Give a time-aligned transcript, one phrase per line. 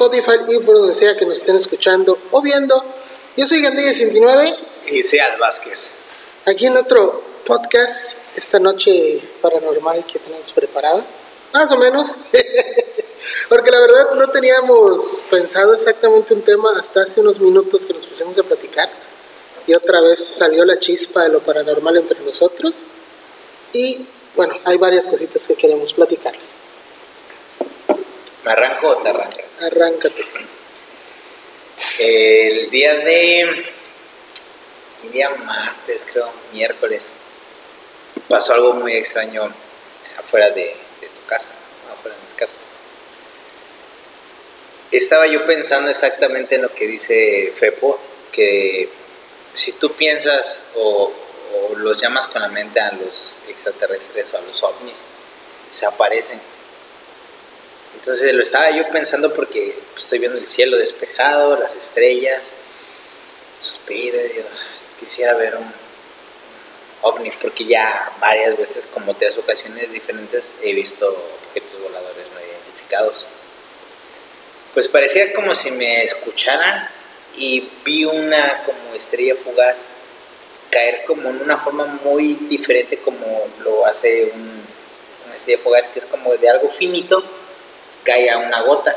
[0.00, 2.82] Spotify y por donde sea que nos estén escuchando o viendo.
[3.36, 4.56] Yo soy Gandhi69.
[4.86, 5.90] Y Seal Vázquez.
[6.46, 11.04] Aquí en otro podcast, esta noche paranormal que tenemos preparada.
[11.52, 12.16] Más o menos.
[13.50, 18.06] Porque la verdad no teníamos pensado exactamente un tema hasta hace unos minutos que nos
[18.06, 18.88] pusimos a platicar.
[19.66, 22.84] Y otra vez salió la chispa de lo paranormal entre nosotros.
[23.74, 26.56] Y bueno, hay varias cositas que queremos platicarles.
[28.44, 29.62] ¿Me arranco o te arrancas?
[29.62, 30.24] Arráncate.
[31.98, 33.40] El día de.
[35.04, 37.10] El día martes, creo, miércoles,
[38.28, 39.50] pasó algo muy extraño
[40.18, 40.64] afuera de,
[41.00, 41.48] de tu casa,
[41.92, 42.56] afuera de mi casa.
[44.90, 47.98] Estaba yo pensando exactamente en lo que dice Fepo,
[48.32, 48.88] que
[49.54, 51.12] si tú piensas o,
[51.54, 54.96] o los llamas con la mente a los extraterrestres o a los ovnis,
[55.70, 56.40] se aparecen.
[58.00, 62.40] Entonces lo estaba yo pensando porque pues, estoy viendo el cielo despejado, las estrellas,
[63.60, 65.70] suspiro digo, "Ay, quisiera ver un, un
[67.02, 71.08] ovni, porque ya varias veces, como tres ocasiones diferentes, he visto
[71.46, 73.26] objetos voladores no identificados.
[74.72, 76.88] Pues parecía como si me escucharan
[77.36, 79.84] y vi una como estrella fugaz
[80.70, 84.62] caer como en una forma muy diferente como lo hace un,
[85.26, 87.22] una estrella fugaz que es como de algo finito
[88.04, 88.96] cae a una gota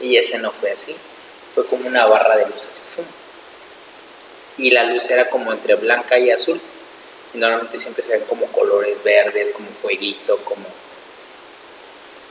[0.00, 0.94] y ese no fue así
[1.54, 3.04] fue como una barra de luz así ¡fum!
[4.58, 6.60] y la luz era como entre blanca y azul
[7.34, 10.66] y normalmente siempre se ven como colores verdes como fueguito como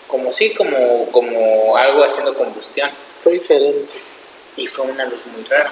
[0.07, 2.89] como sí como como algo haciendo combustión
[3.23, 3.91] Fue diferente.
[4.57, 5.71] y fue una luz muy rara.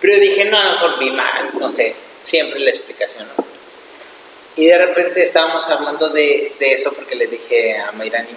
[0.00, 3.44] Pero dije, no, a lo mejor vi mal, no sé, siempre la explicación, ¿no?
[4.54, 8.28] Y de repente estábamos hablando de, de eso porque le dije a Mayrani,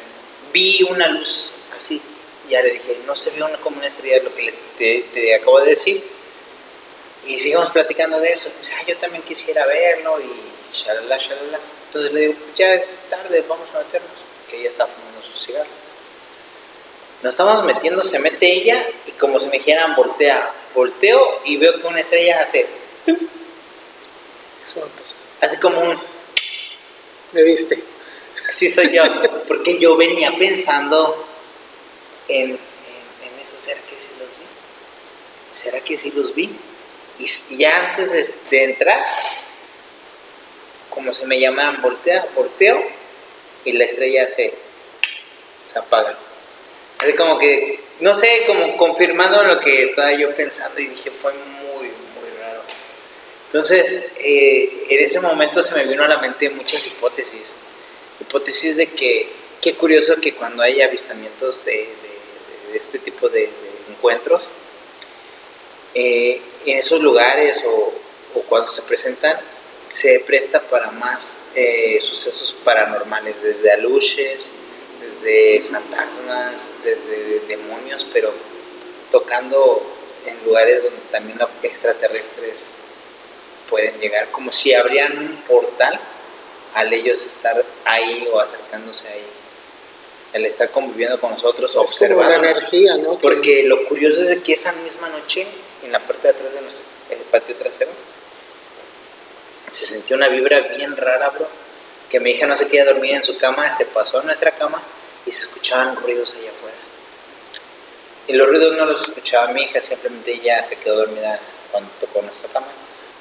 [0.53, 2.01] vi una luz así.
[2.47, 5.05] Y ya le dije, no se ve una, como una estrella, lo que les, te,
[5.13, 6.03] te acabo de decir.
[7.27, 8.51] Y seguimos platicando de eso.
[8.57, 10.31] Pues, ah, yo también quisiera verlo y
[10.71, 11.59] shalala, shalala.
[11.87, 14.11] Entonces le digo, pues ya es tarde, vamos a meternos.
[14.49, 15.69] Que ella está fumando su cigarro.
[17.21, 20.51] Nos estamos metiendo, se mete ella y como si me dijeran voltea.
[20.73, 22.65] Volteo y veo que una estrella hace,
[24.65, 25.17] Eso va a pasar.
[25.41, 25.99] hace como un,
[27.33, 27.83] Me viste.
[28.53, 29.03] Sí soy yo.
[29.47, 31.27] Porque yo venía pensando
[32.27, 34.45] en, en, en eso, ¿será que sí los vi?
[35.53, 36.49] ¿Será que sí los vi?
[37.19, 39.05] Y ya antes de, de entrar,
[40.89, 42.83] como se me llamaban, voltea, volteo
[43.65, 44.53] y la estrella se,
[45.71, 46.17] se apaga.
[46.99, 51.33] Así como que, no sé, como confirmando lo que estaba yo pensando y dije, fue
[51.33, 52.61] muy, muy raro.
[53.47, 57.41] Entonces, eh, en ese momento se me vino a la mente muchas hipótesis.
[58.21, 59.27] Hipótesis de que,
[59.61, 61.89] qué curioso que cuando hay avistamientos de,
[62.73, 63.49] este tipo de,
[63.89, 64.49] encuentros,
[65.93, 67.93] eh, en esos lugares o,
[68.47, 69.37] cuando se presentan,
[69.89, 74.51] se presta para más eh, sucesos paranormales, desde aluches,
[75.01, 78.31] desde fantasmas, desde demonios, pero
[79.09, 79.81] tocando
[80.25, 82.69] en lugares donde también extraterrestres
[83.69, 85.99] pueden llegar, como si abrían un portal
[86.75, 89.25] al ellos estar ahí o acercándose ahí,
[90.33, 92.33] al estar conviviendo con nosotros, como la observando.
[92.35, 93.11] energía, ¿no?
[93.15, 95.45] Que- Porque lo curioso es que esa misma noche,
[95.83, 97.91] en la parte de atrás de nuestro el patio trasero,
[99.71, 101.47] se sintió una vibra bien rara, bro.
[102.09, 104.81] Que mi hija no se quería dormir en su cama, se pasó a nuestra cama
[105.25, 106.75] y se escuchaban ruidos allá afuera.
[108.27, 111.39] Y los ruidos no los escuchaba mi hija, simplemente ella se quedó dormida
[111.71, 112.67] cuando tocó nuestra cama.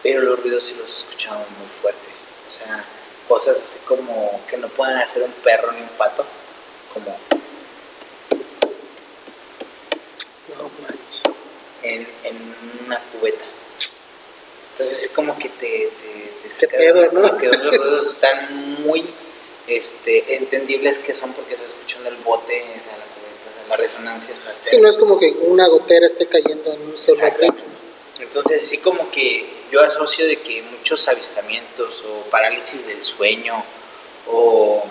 [0.02, 2.00] Pero los ruidos sí los escuchaban muy fuerte.
[2.48, 2.84] O sea,
[3.30, 6.24] cosas así como que no pueden hacer un perro ni un pato,
[6.92, 7.16] como
[10.58, 11.22] No manches.
[11.84, 12.54] en, en
[12.86, 13.44] una cubeta.
[14.72, 15.90] Entonces es como que te...
[16.02, 17.38] te, te saca pedo, ¿no?
[17.38, 19.06] que los ruidos están muy
[19.68, 24.56] este, entendibles que son porque se escuchan del bote a la cubeta, la resonancia está
[24.56, 27.20] Sí, no es como que una gotera esté cayendo en un solo.
[28.18, 33.62] Entonces sí como que yo asocio de que muchos avistamientos o parálisis del sueño
[34.26, 34.82] o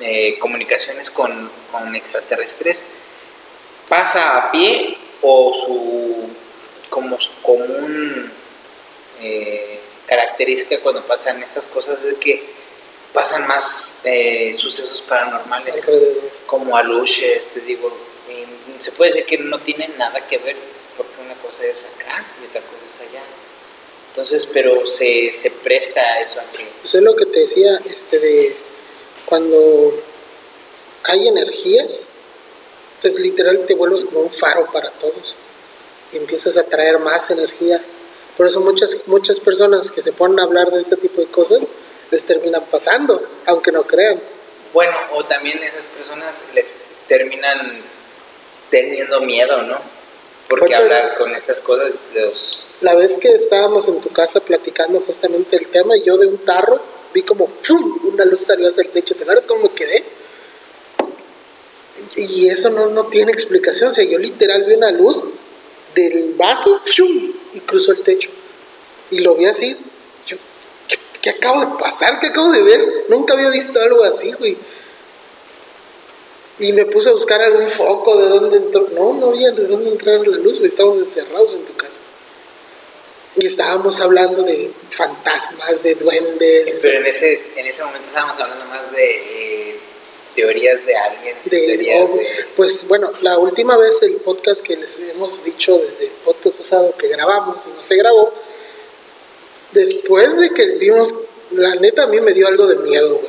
[0.00, 2.84] eh, comunicaciones con, con extraterrestres
[3.88, 6.28] pasa a pie o su
[6.90, 8.30] como su común
[9.20, 12.44] eh, característica cuando pasan estas cosas es que
[13.14, 15.86] pasan más eh, sucesos paranormales
[16.46, 17.90] como aluches, te digo,
[18.28, 20.56] y se puede decir que no tienen nada que ver,
[20.96, 23.22] porque una cosa es acá y otra cosa es allá.
[24.10, 27.78] Entonces, pero se, se presta a eso, a que Pues es lo que te decía,
[27.86, 28.56] este de
[29.26, 29.92] cuando
[31.04, 32.06] hay energías,
[32.96, 35.36] Entonces literal te vuelves como un faro para todos
[36.12, 37.80] y empiezas a traer más energía.
[38.36, 41.68] Por eso muchas, muchas personas que se ponen a hablar de este tipo de cosas
[42.10, 44.20] les terminan pasando, aunque no crean.
[44.72, 47.82] Bueno, o también esas personas les terminan
[48.70, 49.78] teniendo miedo, ¿no?
[50.48, 52.64] Porque hablar con esas cosas los...
[52.80, 56.80] La vez que estábamos en tu casa platicando justamente el tema, yo de un tarro
[57.12, 57.98] vi como ¡pum!
[58.04, 59.14] una luz salió hacia el techo.
[59.14, 60.04] ¿Te acuerdas cómo me quedé?
[62.16, 63.90] Y eso no, no tiene explicación.
[63.90, 65.26] O sea, yo literal vi una luz
[65.94, 67.32] del vaso ¡pum!
[67.52, 68.30] y cruzó el techo.
[69.10, 69.76] Y lo vi así.
[70.26, 70.36] Yo,
[70.86, 72.20] ¿qué, ¿qué, acabo de pasar?
[72.20, 72.80] ¿Qué acabo de ver?
[73.08, 74.56] Nunca había visto algo así, güey.
[76.60, 78.88] Y me puse a buscar algún foco de dónde entró.
[78.92, 80.60] No, no había de dónde entrar la luz.
[80.62, 81.92] Estábamos encerrados en tu casa.
[83.36, 86.80] Y estábamos hablando de fantasmas, de duendes.
[86.82, 89.76] Pero en ese, en ese momento estábamos hablando más de eh,
[90.34, 91.36] teorías de alguien.
[91.44, 92.26] De,
[92.56, 96.94] Pues bueno, la última vez el podcast que les hemos dicho desde el podcast pasado
[96.96, 98.32] que grabamos y no se grabó,
[99.70, 101.14] después de que vimos,
[101.52, 103.27] la neta a mí me dio algo de miedo, güey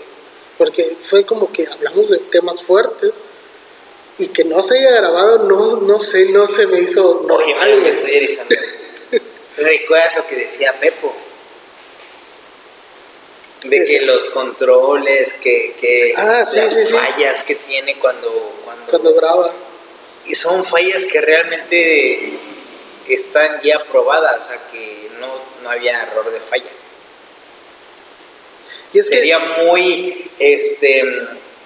[0.59, 3.13] porque fue como que hablamos de temas fuertes
[4.17, 7.81] y que no se haya grabado, no, no sé, no se me hizo normal.
[7.81, 8.53] me estoy erizando.
[9.57, 11.15] ¿Recuerdas lo que decía Pepo?
[13.63, 18.29] De que los controles, que, que ah, sí, las sí, fallas que tiene cuando,
[18.65, 19.53] cuando, cuando graba.
[20.25, 22.33] Y son fallas que realmente
[23.07, 25.27] están ya probadas, o sea que no,
[25.63, 26.69] no había error de falla.
[28.91, 31.03] Y Sería muy este,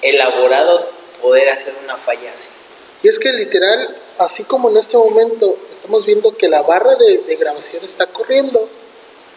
[0.01, 0.89] elaborado
[1.21, 2.49] poder hacer una falla así.
[3.01, 7.19] Y es que literal, así como en este momento estamos viendo que la barra de,
[7.19, 8.67] de grabación está corriendo,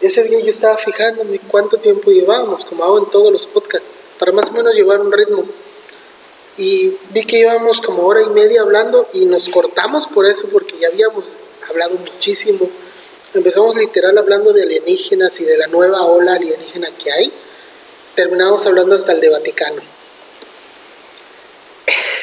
[0.01, 3.87] ese día yo estaba fijándome cuánto tiempo llevábamos, como hago en todos los podcasts,
[4.19, 5.45] para más o menos llevar un ritmo.
[6.57, 10.75] Y vi que íbamos como hora y media hablando y nos cortamos por eso, porque
[10.79, 11.33] ya habíamos
[11.69, 12.69] hablado muchísimo.
[13.33, 17.31] Empezamos literal hablando de alienígenas y de la nueva ola alienígena que hay
[18.17, 19.79] terminamos hablando hasta el de Vaticano.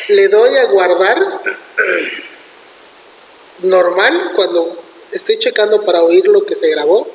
[0.08, 1.40] Le doy a guardar
[3.62, 4.76] normal cuando
[5.12, 7.08] estoy checando para oír lo que se grabó,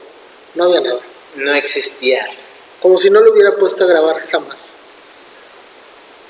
[0.55, 0.99] no había nada.
[1.35, 2.25] No existía.
[2.81, 4.75] Como si no lo hubiera puesto a grabar jamás.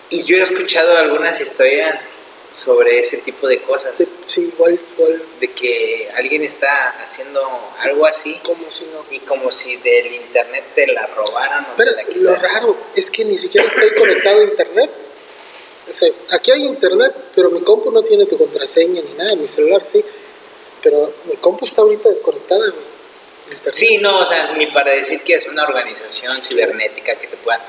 [0.10, 2.02] Y yo he escuchado algunas historias
[2.52, 3.94] sobre ese tipo de cosas.
[4.26, 5.22] sí, igual, igual.
[5.40, 7.42] De que alguien está haciendo
[7.80, 8.40] algo así.
[8.44, 9.06] Como si no.
[9.12, 11.64] Y como si del internet te la robaran.
[11.64, 14.90] O pero lo raro es que ni siquiera estoy conectado a internet.
[16.32, 19.36] aquí hay internet, pero mi compu no tiene tu contraseña ni nada.
[19.36, 20.04] Mi celular sí.
[20.82, 22.74] Pero mi compu está ahorita desconectada.
[23.72, 27.60] Sí, no, o sea, ni para decir que es una organización cibernética que te pueda.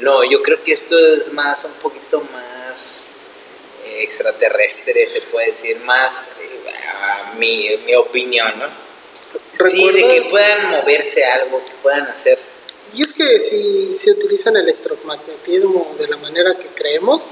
[0.00, 3.12] No, yo creo que esto es más, un poquito más
[4.02, 8.88] extraterrestre, se puede decir, más eh, a mi, mi opinión, ¿no?
[9.68, 12.38] Sí, de que puedan moverse algo, que puedan hacer.
[12.94, 17.30] Y es que si, si utilizan electromagnetismo de la manera que creemos,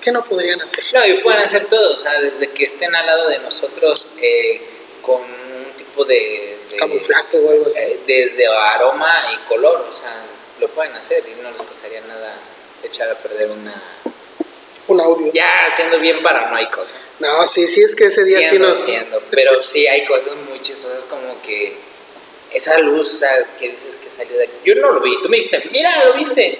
[0.00, 0.84] ¿qué no podrían hacer?
[0.92, 4.60] No, y pueden hacer todo, o sea, desde que estén al lado de nosotros eh,
[5.02, 7.78] con un tipo de, camuflaje o algo así.
[7.78, 10.14] Eh, de, aroma y color, o sea,
[10.60, 12.34] lo pueden hacer y no les costaría nada
[12.82, 13.82] echar a perder una,
[14.88, 15.32] un audio.
[15.32, 16.82] Ya siendo bien paranoico.
[17.20, 18.86] No, sí, sí, es que ese día sí nos.
[19.30, 21.76] pero sí hay cosas muy chistosas como que
[22.52, 23.20] esa luz
[23.58, 24.54] que dices que salió de aquí.
[24.64, 26.58] Yo no lo vi, tú me dijiste, mira, lo viste.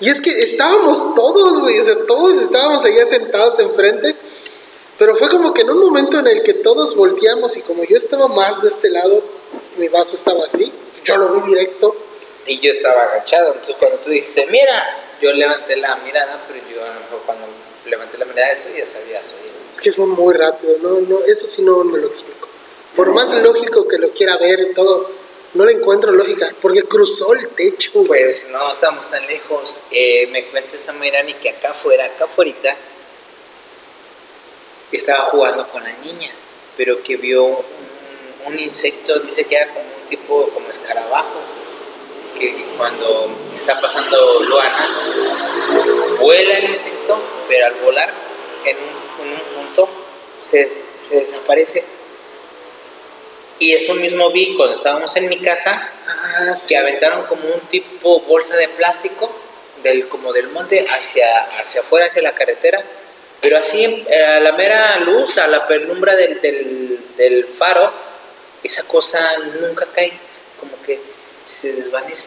[0.00, 4.16] Y es que estábamos todos, güey, o sea, todos estábamos allá sentados enfrente,
[4.98, 7.96] pero fue como que en un momento en el que todos volteamos y como yo
[7.96, 9.22] estaba más de este lado,
[9.76, 10.72] mi vaso estaba así,
[11.04, 11.94] yo lo vi directo.
[12.44, 16.84] Y yo estaba agachado, entonces cuando tú dijiste, mira, yo levanté la mirada, pero yo
[16.84, 17.46] a lo mejor cuando
[17.86, 19.20] levanté la mirada eso ya sabía.
[19.72, 22.48] Es que fue muy rápido, no, no, eso sí no me lo explico.
[22.96, 25.08] Por más lógico que lo quiera ver y todo,
[25.54, 28.04] no le encuentro lógica, porque cruzó el techo.
[28.04, 29.80] Pues no estamos tan lejos.
[29.92, 32.76] Eh, me cuenta esta Mayrani que acá afuera, acá afuera,
[34.90, 36.30] estaba jugando con la niña,
[36.76, 37.56] pero que vio un,
[38.46, 41.40] un insecto, dice que era como un tipo, como escarabajo
[42.38, 44.88] que cuando está pasando Luana,
[46.18, 48.10] vuela el insecto, pero al volar
[48.64, 49.88] en un, punto
[50.44, 50.68] se,
[51.10, 51.84] desaparece.
[53.58, 55.70] Y eso mismo vi cuando estábamos en mi casa,
[56.06, 59.32] ah, que aventaron como un tipo bolsa de plástico
[59.82, 62.82] del, como del monte hacia, hacia afuera, hacia la carretera,
[63.40, 67.92] pero así eh, a la mera luz, a la penumbra del, del, del faro,
[68.62, 69.20] esa cosa
[69.60, 70.12] nunca cae,
[70.58, 71.11] como que
[71.46, 72.26] se desvanece.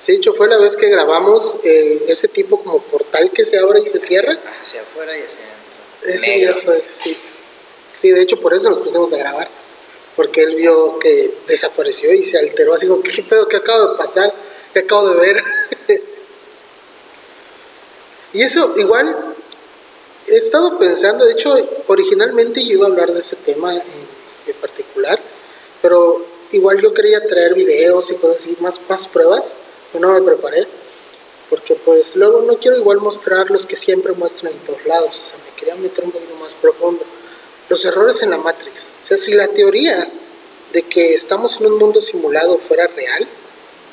[0.00, 3.58] Sí, de hecho fue la vez que grabamos eh, ese tipo como portal que se
[3.58, 4.38] abre y se cierra.
[4.62, 6.14] Hacia afuera y hacia adentro.
[6.14, 6.54] ese negro.
[6.54, 7.16] día fue, sí.
[7.96, 9.48] Sí, de hecho por eso nos pusimos a grabar.
[10.14, 13.48] Porque él vio que desapareció y se alteró así como, ¿qué pedo?
[13.48, 14.32] ¿Qué acabo de pasar?
[14.72, 15.42] ¿Qué acabo de ver?
[18.32, 19.34] y eso igual
[20.26, 23.80] he estado pensando, de hecho originalmente yo iba a hablar de ese tema en,
[24.46, 25.18] en particular,
[25.80, 29.54] pero igual yo quería traer videos y cosas así, más, más pruebas,
[29.92, 30.66] pero no me preparé,
[31.50, 35.24] porque pues luego no quiero igual mostrar los que siempre muestran en todos lados, o
[35.24, 37.04] sea, me quería meter un poquito más profundo.
[37.68, 40.08] Los errores en la Matrix, o sea, si la teoría
[40.72, 43.26] de que estamos en un mundo simulado fuera real,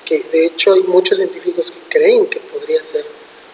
[0.05, 3.05] que de hecho hay muchos científicos que creen que podría ser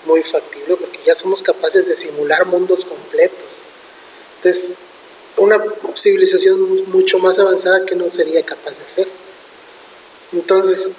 [0.05, 3.37] muy factible, porque ya somos capaces de simular mundos completos.
[4.37, 4.77] Entonces,
[5.41, 5.63] una
[5.95, 9.07] civilización mucho más avanzada que no sería capaz de hacer.
[10.33, 10.89] Entonces,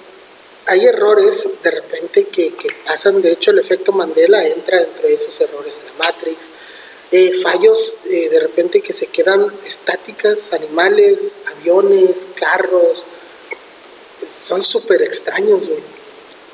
[0.65, 5.13] hay errores de repente que, que pasan, de hecho el efecto Mandela entra dentro de
[5.13, 6.37] esos errores en la Matrix,
[7.11, 13.05] eh, fallos eh, de repente que se quedan estáticas, animales, aviones, carros,
[14.27, 15.83] son súper extraños, güey.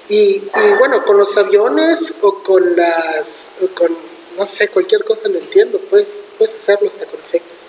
[0.10, 0.42] Y,
[0.80, 3.96] bueno, con los aviones o con las, o con,
[4.38, 7.69] no sé, cualquier cosa lo entiendo, puedes, puedes hacerlo hasta con efectos.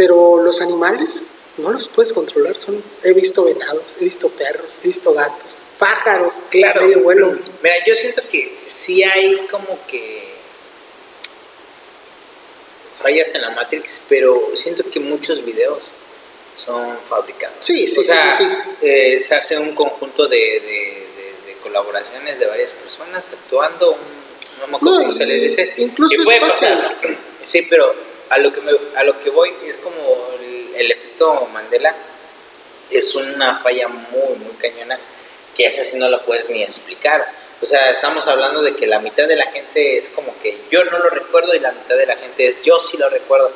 [0.00, 1.26] Pero los animales
[1.58, 6.40] no los puedes controlar, son, he visto venados, he visto perros, he visto gatos, pájaros,
[6.48, 6.80] Claro.
[6.80, 7.38] medio vuelo.
[7.62, 10.26] Mira, yo siento que sí hay como que
[13.02, 15.92] fallas en la Matrix, pero siento que muchos videos
[16.56, 17.56] son fabricados.
[17.60, 21.54] Sí, sí, o sea, sí, sí, eh, se hace un conjunto de, de- de- de
[21.62, 25.74] colaboraciones de varias personas actuando, un- no me acuerdo No, cómo se les dice.
[25.76, 26.68] incluso es fácil.
[26.68, 27.16] pasar, ¿no?
[27.42, 27.94] Sí, pero
[28.30, 30.00] a lo que me, a lo que voy es como
[30.40, 31.94] el, el efecto Mandela
[32.90, 34.98] es una falla muy, muy cañona
[35.56, 37.26] que esa sí no la puedes ni explicar.
[37.62, 40.84] O sea, estamos hablando de que la mitad de la gente es como que yo
[40.84, 43.52] no lo recuerdo y la mitad de la gente es yo sí lo recuerdo.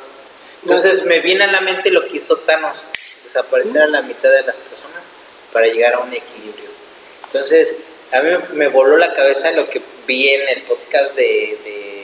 [0.61, 2.89] Entonces me viene a la mente lo que hizo Thanos,
[3.23, 5.03] desaparecer a la mitad de las personas
[5.51, 6.69] para llegar a un equilibrio.
[7.25, 7.75] Entonces,
[8.11, 11.94] a mí me voló la cabeza lo que vi en el podcast de, de,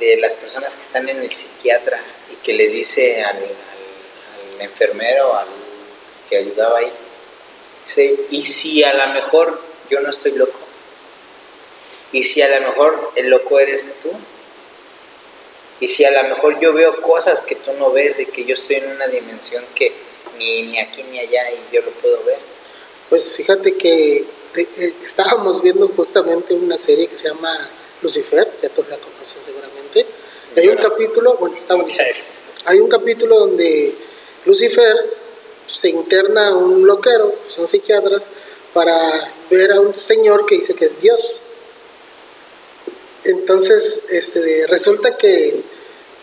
[0.00, 2.00] de las personas que están en el psiquiatra
[2.32, 3.38] y que le dice al,
[4.60, 5.46] enfermero, al
[6.28, 6.90] que ayudaba ahí,
[7.86, 10.58] dice, y si a lo mejor yo no estoy loco,
[12.12, 14.10] y si a lo mejor el loco eres tú,
[15.80, 18.54] y si a lo mejor yo veo cosas que tú no ves y que yo
[18.54, 19.92] estoy en una dimensión que
[20.36, 22.38] ni, ni aquí ni allá y yo lo puedo ver.
[23.08, 27.56] Pues fíjate que de- eh, estábamos viendo justamente una serie que se llama
[28.02, 30.06] Lucifer, ya todos la conocen seguramente.
[30.56, 32.08] Hay un capítulo, bueno, está buenísimo.
[32.66, 33.94] Hay un capítulo donde
[34.44, 34.96] Lucifer
[35.66, 38.22] se interna a un loquero, son psiquiatras,
[38.72, 38.96] para
[39.50, 41.40] ver a un señor que dice que es Dios.
[43.24, 45.60] Entonces, este, resulta que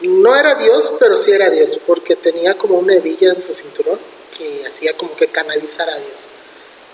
[0.02, 4.00] no era Dios, pero sí era Dios, porque tenía como una hebilla en su cinturón
[4.38, 6.18] que hacía como que canalizar a Dios.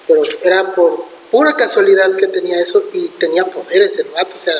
[0.08, 4.54] Pero era por pura casualidad que tenía eso y tenía poderes el vato, o sea,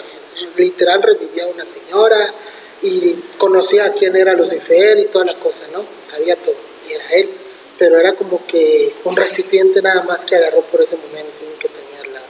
[0.58, 2.34] literal revivía a una señora
[2.82, 5.86] y conocía a quién era Lucifer y toda la cosa, ¿no?
[6.04, 6.56] Sabía todo
[6.90, 7.30] y era él,
[7.78, 11.70] pero era como que un recipiente nada más que agarró por ese momento en que
[11.70, 12.22] tenía la,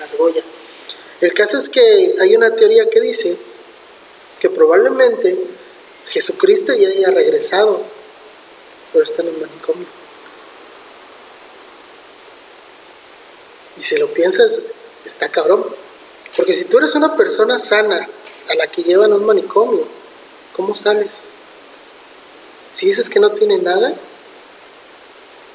[0.00, 0.42] la argolla.
[1.20, 3.36] El caso es que hay una teoría que dice
[4.40, 5.38] que probablemente
[6.08, 7.80] Jesucristo ya haya regresado,
[8.92, 10.01] pero está en un manicomio.
[13.82, 14.60] Y si lo piensas,
[15.04, 15.66] está cabrón.
[16.36, 18.08] Porque si tú eres una persona sana
[18.48, 19.84] a la que llevan a un manicomio,
[20.52, 21.22] ¿cómo sales?
[22.72, 23.92] Si dices que no tiene nada,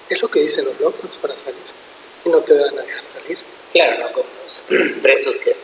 [0.09, 1.55] es lo que dicen los locos para salir.
[2.25, 3.37] Y no te van a dejar salir.
[3.71, 4.63] Claro, no como los
[5.01, 5.55] presos que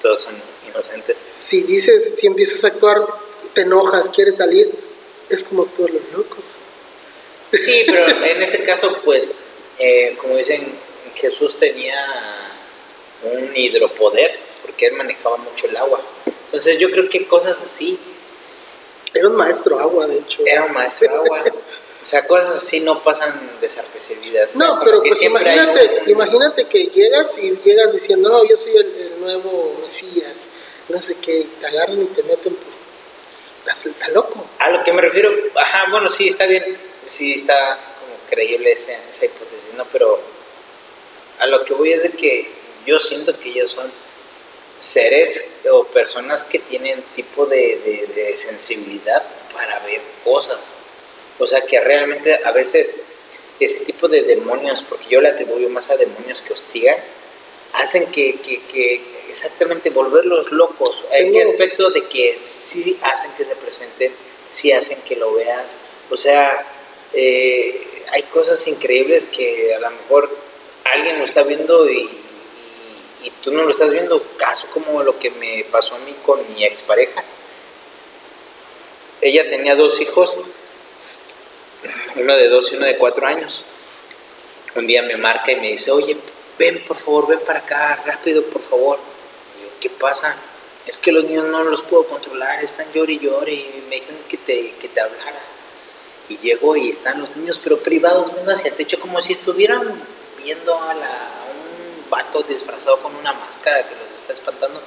[0.00, 0.34] todos son
[0.66, 1.18] inocentes.
[1.30, 3.06] Si dices, si empiezas a actuar,
[3.52, 4.70] te enojas, quieres salir,
[5.28, 6.56] es como todos los locos.
[7.52, 9.34] Sí, pero en este caso, pues,
[9.78, 10.85] eh, como dicen,
[11.16, 11.98] Jesús tenía
[13.22, 16.00] un hidropoder, porque él manejaba mucho el agua.
[16.46, 17.98] Entonces yo creo que cosas así,
[19.14, 20.42] Era un maestro agua, de hecho.
[20.44, 21.42] era un maestro agua.
[22.02, 24.50] O sea, cosas así no pasan desapercibidas.
[24.54, 28.56] O sea, No, pero pues imagínate, un- imagínate que llegas y llegas diciendo, no, yo
[28.56, 30.48] soy el, el nuevo Mesías,
[30.88, 32.76] no sé qué, y te agarran y te meten por...
[33.60, 34.46] Estás está loco.
[34.60, 36.64] A lo que me refiero, ajá, bueno, sí, está bien,
[37.10, 39.84] sí está como creíble esa, esa hipótesis, ¿no?
[39.86, 40.20] Pero
[41.38, 42.48] a lo que voy es de que
[42.86, 43.90] yo siento que ellos son
[44.78, 49.22] seres o personas que tienen tipo de, de- de sensibilidad
[49.54, 50.74] para ver cosas.
[51.38, 52.94] O sea, que realmente a veces
[53.58, 56.96] ese tipo de demonios, porque yo le atribuyo más a demonios que hostigan,
[57.72, 59.00] hacen que, que, que
[59.30, 61.02] exactamente volverlos locos.
[61.10, 64.12] ¿En qué aspecto de que sí hacen que se presenten,
[64.50, 65.74] sí hacen que lo veas?
[66.10, 66.66] O sea,
[67.14, 70.30] eh, hay cosas increíbles que a lo mejor
[70.92, 72.08] alguien lo está viendo y,
[73.42, 76.64] tú no lo estás viendo, caso como lo que me pasó a mí con mi
[76.64, 77.22] expareja.
[79.20, 80.34] Ella tenía dos hijos,
[82.16, 83.62] uno de dos y uno de cuatro años.
[84.74, 86.16] Un día me marca y me dice, oye,
[86.58, 88.98] ven por favor, ven para acá, rápido, por favor.
[89.58, 90.36] Y yo, ¿qué pasa?
[90.86, 94.20] Es que los niños no los puedo controlar, están llore y llore y me dijeron
[94.28, 95.40] que te, que te hablara.
[96.28, 99.82] Y llego y están los niños, pero privados, viendo hacia el techo como si estuvieran
[100.46, 101.10] viendo a, la,
[101.50, 104.80] un vato disfrazado con una máscara que los está espantando.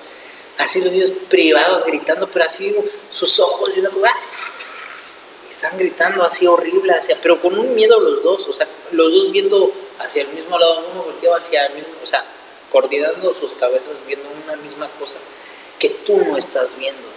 [0.58, 2.74] Así los niños privados gritando, pero así
[3.12, 4.18] sus ojos y una ¡ah!
[5.52, 9.32] están gritando así horrible, hacia, pero con un miedo los dos, o sea, los dos
[9.34, 12.24] viendo hacia el mismo lado, uno volteaba hacia el mismo, o sea,
[12.72, 15.18] coordinando sus cabezas, viendo una misma cosa
[15.78, 17.08] que tú no estás viendo.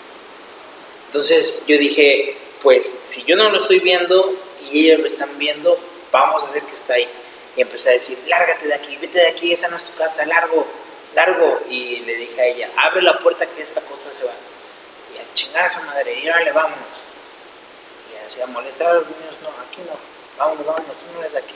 [1.06, 4.34] Entonces yo dije, pues si yo no lo estoy viendo
[4.72, 5.78] y ellos lo están viendo,
[6.10, 7.06] vamos a hacer que está ahí.
[7.56, 10.24] Y empecé a decir, lárgate de aquí, vete de aquí, esa no es tu casa,
[10.26, 10.66] largo,
[11.14, 11.60] largo.
[11.68, 14.32] Y le dije a ella, abre la puerta que esta cosa se va.
[15.14, 16.78] Y a chingar a su madre, y le vámonos.
[18.12, 19.98] Y así a molestar a los niños, no, aquí no,
[20.38, 21.54] vámonos, vámonos, tú no eres de aquí.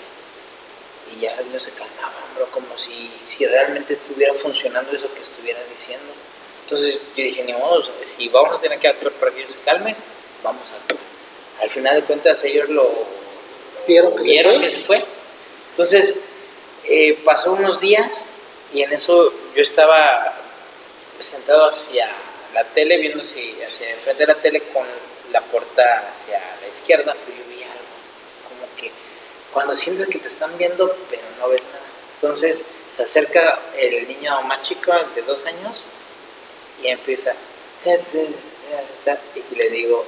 [1.16, 5.60] Y ya ellos se calmaban, bro, como si, si realmente estuviera funcionando eso que estuviera
[5.74, 6.12] diciendo.
[6.64, 9.60] Entonces yo dije, ni modo, si vamos a tener que actuar para que ellos se
[9.60, 9.94] calmen,
[10.42, 11.00] vamos a actuar.
[11.62, 12.90] Al final de cuentas ellos lo
[13.86, 15.04] vieron que, se, fue?
[15.76, 16.14] Entonces
[16.85, 18.26] eh, pasó unos días
[18.73, 20.35] y en eso yo estaba
[21.21, 22.09] sentado hacia
[22.54, 24.87] la tele, viendo hacia, hacia el frente de la tele con
[25.33, 27.75] la puerta hacia la izquierda, pero yo vi algo,
[28.49, 28.90] como que
[29.52, 31.85] cuando sientes que te están viendo, pero no ves nada.
[32.15, 32.62] Entonces
[32.97, 35.84] se acerca el niño más chico, de dos años,
[36.82, 37.34] y empieza,
[37.84, 40.06] y le digo,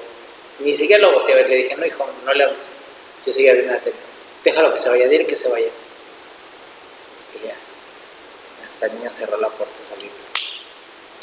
[0.61, 2.59] ni siquiera lo volteé a ver, le dije, no hijo, no le hables,
[3.27, 4.08] yo sigo abriendo la tele,
[4.49, 5.69] déjalo que se vaya, dile que se vaya.
[7.35, 7.55] Y ya,
[8.71, 10.15] hasta el niño cerró la puerta solito.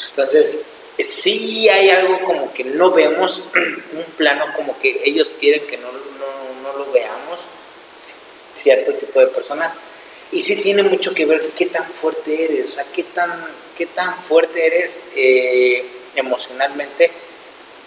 [0.09, 0.67] Entonces,
[0.99, 3.41] sí hay algo como que no vemos,
[3.93, 7.39] un plano como que ellos quieren que no, no, no lo veamos,
[8.55, 9.73] cierto tipo de personas,
[10.31, 13.31] y sí tiene mucho que ver qué tan fuerte eres, o sea, qué tan,
[13.77, 15.85] qué tan fuerte eres eh,
[16.15, 17.11] emocionalmente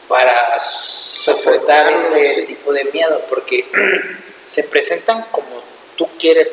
[0.09, 3.64] para soportar ese tipo de miedo, porque
[4.48, 5.62] se presentan como
[5.96, 6.52] tú quieres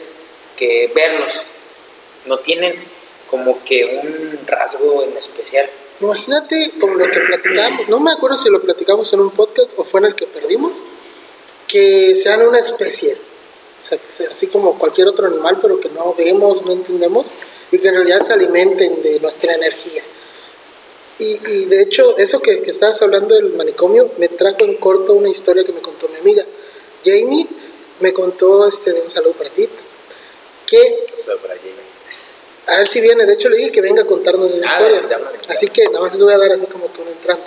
[0.58, 1.42] que verlos,
[2.26, 2.76] no tienen
[3.30, 5.70] como que un rasgo en especial.
[6.02, 9.86] Imagínate como lo que platicamos, no me acuerdo si lo platicamos en un podcast o
[9.86, 10.82] fue en el que perdimos,
[11.68, 13.18] que sean una especie
[13.80, 17.28] o sea, que así como cualquier otro animal, pero que no vemos, no entendemos,
[17.72, 20.02] y que en realidad se alimenten de nuestra energía.
[21.20, 25.14] Y, y de hecho, eso que, que, estabas hablando del manicomio, me trajo en corto
[25.14, 26.44] una historia que me contó mi amiga.
[27.06, 27.48] Jamie
[28.00, 29.68] me contó, este, de un saludo para ti,
[30.66, 31.06] que...
[32.68, 35.20] A ver si viene, de hecho le dije que venga a contarnos esa ah, historia.
[35.50, 37.46] Así que nada más les voy a dar así como que un entrante.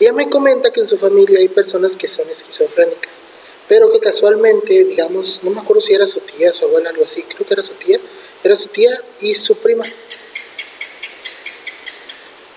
[0.00, 3.20] Ella me comenta que en su familia hay personas que son esquizofrénicas
[3.68, 7.22] pero que casualmente, digamos, no me acuerdo si era su tía, su abuela, algo así,
[7.22, 7.98] creo que era su tía,
[8.42, 9.84] era su tía y su prima.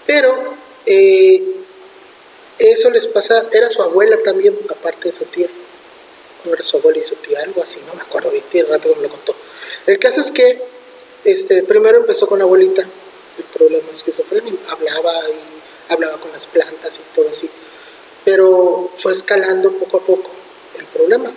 [0.05, 0.31] Pero
[0.85, 1.43] eh,
[2.59, 5.47] eso les pasa, era su abuela también, aparte de su tía.
[6.45, 8.95] O era su abuela y su tía, algo así, no me acuerdo bien, rato que
[8.95, 9.35] me lo contó.
[9.85, 10.61] El caso es que
[11.23, 16.47] este, primero empezó con la abuelita, el problema es esquizofrenia, hablaba y hablaba con las
[16.47, 17.49] plantas y todo así,
[18.23, 20.31] pero fue escalando poco a poco
[20.77, 21.31] el problema.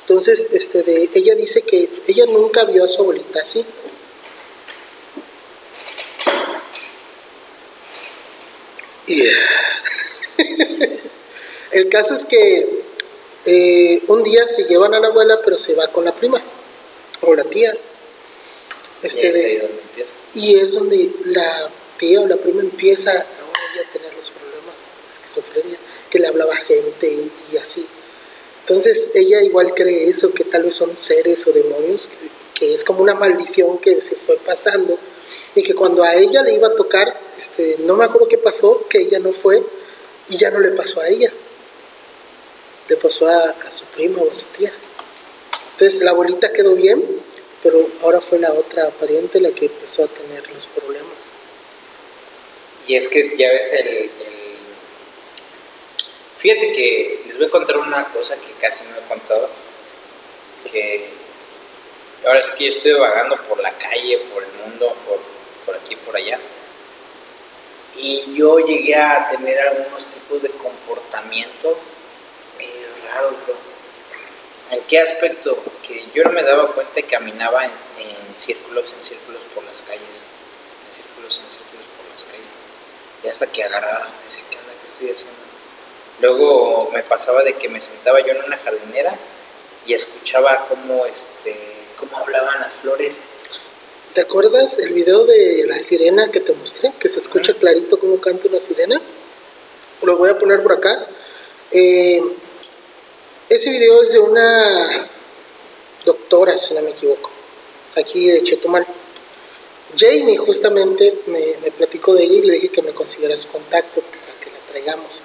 [0.00, 3.64] Entonces, este, de, ella dice que ella nunca vio a su abuelita así.
[11.72, 12.77] el caso es que
[13.50, 16.38] eh, un día se llevan a la abuela, pero se va con la prima
[17.22, 17.72] o la tía.
[19.02, 19.70] Este, de,
[20.34, 25.78] y es donde la tía o la prima empieza a tener los problemas de esquizofrenia,
[26.10, 27.86] que le hablaba gente y así.
[28.60, 32.10] Entonces ella igual cree eso, que tal vez son seres o demonios,
[32.54, 34.98] que, es como una maldición que se fue pasando
[35.54, 38.86] y que cuando a ella le iba a tocar, este, no me acuerdo qué pasó,
[38.90, 39.62] que ella no fue
[40.28, 41.32] y ya no le pasó a ella,
[42.88, 44.72] le pasó a, su prima o a su tía.
[45.72, 47.04] Entonces la abuelita quedó bien,
[47.62, 51.06] pero ahora fue la otra pariente la que empezó a tener los problemas.
[52.86, 54.10] Y es que ya ves el
[56.38, 59.48] Fíjate que les voy a contar una cosa que casi no he contado,
[60.70, 61.08] que
[62.24, 65.18] ahora sí que yo estoy vagando por la calle, por el mundo, por
[65.68, 66.38] por aquí por allá.
[67.94, 71.76] Y yo llegué a tener algunos tipos de comportamiento
[73.14, 73.56] bro.
[74.70, 75.56] ¿En qué aspecto?
[75.86, 79.80] Que yo no me daba cuenta que caminaba en, en círculos, en círculos por las
[79.82, 80.02] calles.
[80.02, 82.52] En círculos, en círculos por las calles.
[83.24, 84.72] Y hasta que agarraba, decía, ¿qué onda?
[84.82, 85.48] ¿Qué estoy haciendo?
[86.20, 89.16] Luego me pasaba de que me sentaba yo en una jardinera
[89.86, 91.56] y escuchaba cómo, este,
[91.98, 93.16] cómo hablaban las flores.
[94.14, 96.92] ¿Te acuerdas el video de la sirena que te mostré?
[96.98, 99.00] Que se escucha clarito cómo canta una sirena.
[100.02, 101.06] Lo voy a poner por acá.
[101.70, 102.20] Eh,
[103.48, 105.08] ese video es de una
[106.04, 107.30] doctora, si no me equivoco,
[107.96, 108.86] aquí de Chetumal.
[109.96, 114.40] Jamie justamente me, platicó de ella y le dije que me consiguiera su contacto para
[114.40, 115.22] que la traigamos.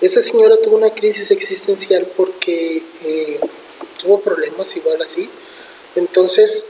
[0.00, 3.40] Esa señora tuvo una crisis existencial porque eh,
[4.00, 5.28] tuvo problemas igual así.
[5.96, 6.66] Entonces,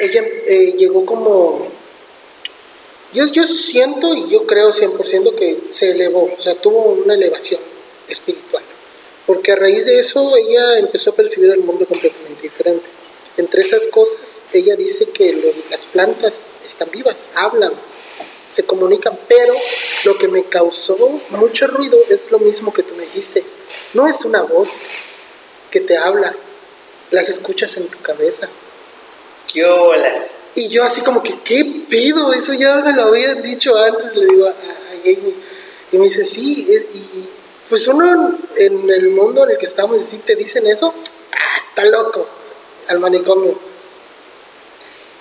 [0.00, 1.66] ella eh, llegó como...
[3.12, 7.60] Yo, yo siento y yo creo 100% que se elevó, o sea, tuvo una elevación
[8.08, 8.62] espiritual.
[9.26, 12.86] Porque a raíz de eso ella empezó a percibir el mundo completamente diferente.
[13.36, 17.72] Entre esas cosas, ella dice que lo, las plantas están vivas, hablan,
[18.50, 19.54] se comunican, pero
[20.04, 20.96] lo que me causó
[21.30, 23.44] mucho ruido es lo mismo que tú me dijiste.
[23.94, 24.84] No es una voz
[25.70, 26.34] que te habla,
[27.10, 28.48] las escuchas en tu cabeza.
[29.52, 30.28] ¿Qué olas?
[30.54, 32.32] Y yo así como que, ¿qué pido?
[32.32, 34.54] Eso ya me lo habían dicho antes, le digo a, a
[35.02, 35.34] Jamie.
[35.92, 37.28] Y me dice, sí, y
[37.68, 40.94] pues uno en el mundo en el que estamos, si te dicen eso,
[41.32, 42.28] ah, está loco,
[42.88, 43.58] al manicomio.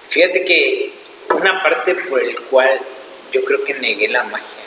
[0.10, 0.93] Fíjate que
[1.29, 2.79] una parte por el cual
[3.31, 4.65] yo creo que negué la magia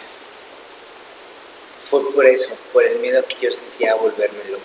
[1.91, 4.63] fue por eso, por el miedo que yo sentía a volverme loco.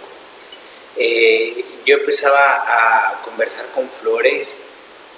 [0.97, 4.56] Eh, yo empezaba a conversar con flores,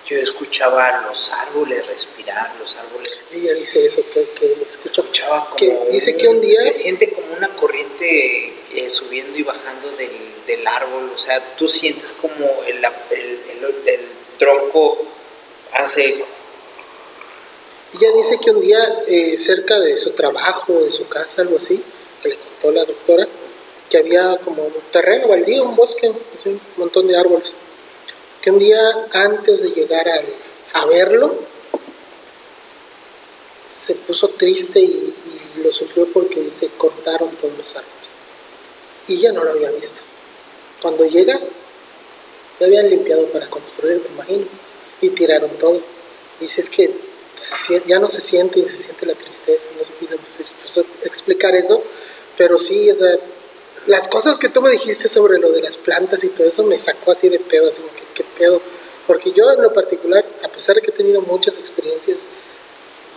[0.08, 3.22] yo escuchaba los árboles respirar, los árboles.
[3.32, 7.12] Ella dice eso, que, que escucha, escuchaba como que dice que un día se siente
[7.12, 10.12] como una corriente eh, subiendo y bajando del,
[10.46, 14.00] del, árbol, o sea, tú sientes como el, el, el, el
[14.38, 15.06] tronco
[15.74, 16.24] hace
[17.96, 21.82] ella dice que un día eh, cerca de su trabajo, de su casa, algo así,
[22.22, 23.26] que le contó la doctora,
[23.90, 27.54] que había como un terreno baldío, un bosque, un montón de árboles.
[28.46, 28.80] Que un día
[29.14, 31.34] antes de llegar a, verlo,
[33.68, 35.16] se puso triste y,
[35.64, 38.12] lo sufrió porque se cortaron todos los árboles.
[39.08, 40.04] Y ya no lo había visto.
[40.80, 41.40] Cuando llega,
[42.60, 44.46] ya habían limpiado para construir, me imagino,
[45.02, 45.82] y tiraron todo.
[46.40, 46.94] Dice, es que
[47.88, 51.82] ya no se siente y se siente la tristeza, no sé cómo explicar eso,
[52.38, 53.18] pero sí, o sea,
[53.88, 56.78] las cosas que tú me dijiste sobre lo de las plantas y todo eso me
[56.78, 58.60] sacó así de pedo, así como que qué pedo,
[59.06, 62.18] porque yo en lo particular, a pesar de que he tenido muchas experiencias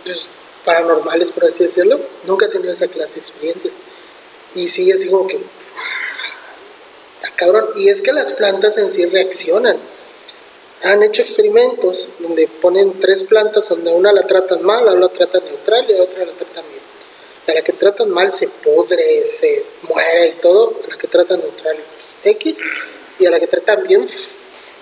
[0.03, 0.27] pues,
[0.63, 3.73] paranormales, por así decirlo, nunca he tenido esa clase de experiencias.
[4.53, 9.79] Y sí, así como que, está cabrón, y es que las plantas en sí reaccionan
[10.83, 15.43] han hecho experimentos donde ponen tres plantas donde una la tratan mal, a la tratan
[15.45, 16.81] neutral y a otra la tratan bien.
[17.47, 21.39] A la que tratan mal se pudre, se muere y todo, a la que tratan
[21.39, 22.57] neutral pues, X
[23.19, 24.07] y a la que tratan bien.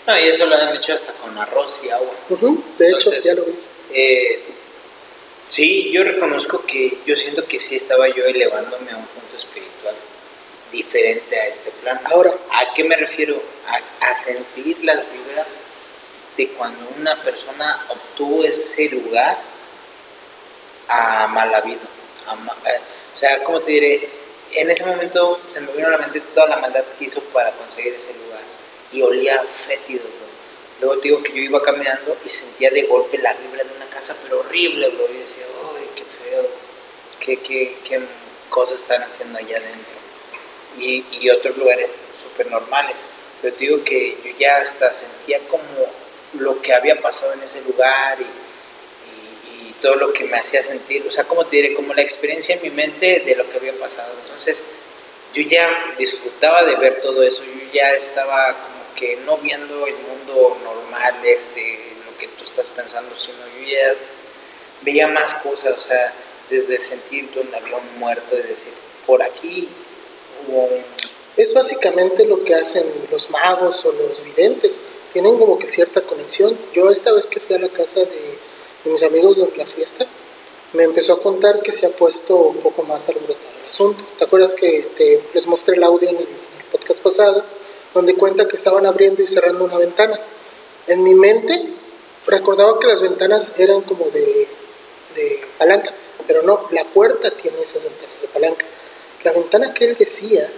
[0.07, 2.13] No, y eso lo han hecho hasta con arroz y agua.
[2.29, 3.55] Uh -huh, de Entonces, hecho, ya lo vi.
[3.93, 4.41] Eh,
[5.47, 9.95] sí, yo reconozco que yo siento que sí estaba yo elevándome a un punto espiritual
[10.71, 11.99] diferente a este plan.
[12.05, 13.41] Ahora, ¿a qué me refiero?
[13.67, 15.59] A, a sentir las vibras
[16.37, 19.37] de cuando una persona obtuvo ese lugar
[20.87, 21.81] a mal habido.
[22.27, 22.79] A ma, eh,
[23.13, 24.09] o sea, ¿cómo te diré?
[24.53, 27.51] En ese momento se me vino a la mente toda la maldad que hizo para
[27.51, 28.26] conseguir ese lugar.
[28.91, 30.27] Y olía fétido, bro.
[30.79, 33.87] Luego te digo que yo iba caminando y sentía de golpe la vibra de una
[33.87, 35.07] casa, pero horrible, bro.
[35.09, 35.45] Y decía,
[35.77, 36.47] ¡ay, qué feo!
[37.19, 37.99] ¿Qué, qué, qué
[38.49, 39.97] cosas están haciendo allá adentro?
[40.79, 42.95] Y, y otros lugares súper normales.
[43.41, 45.63] Pero te digo que yo ya hasta sentía como
[46.33, 50.61] lo que había pasado en ese lugar y, y, y, todo lo que me hacía
[50.63, 53.57] sentir, o sea, como te diré, como la experiencia en mi mente de lo que
[53.57, 54.13] había pasado.
[54.23, 54.63] Entonces,
[55.33, 59.95] yo ya disfrutaba de ver todo eso, yo ya estaba como que no viendo el
[59.95, 63.93] mundo normal, este, lo que tú estás pensando, sino yo ya
[64.81, 66.13] veía más cosas, o sea,
[66.49, 68.73] desde sentir un muerto, de decir,
[69.05, 69.69] por aquí
[70.47, 70.69] hubo.
[71.35, 74.71] Es básicamente lo que hacen los magos o los videntes
[75.13, 76.57] tienen como que cierta conexión.
[76.73, 78.37] Yo esta vez que fui a la casa de,
[78.85, 80.05] mis amigos de la fiesta,
[80.73, 84.03] me empezó a contar que se ha puesto un poco más alborotado el asunto.
[84.17, 86.27] ¿Te acuerdas que te, les mostré el audio en el
[86.71, 87.43] podcast pasado,
[87.97, 90.19] donde cuenta que estaban abriendo y cerrando una ventana?
[90.87, 91.69] En mi mente
[92.25, 94.47] recordaba que las ventanas eran como de,
[95.15, 95.93] de palanca,
[96.25, 98.65] pero no, la puerta tiene esas ventanas de palanca.
[99.23, 100.49] La ventana que él decía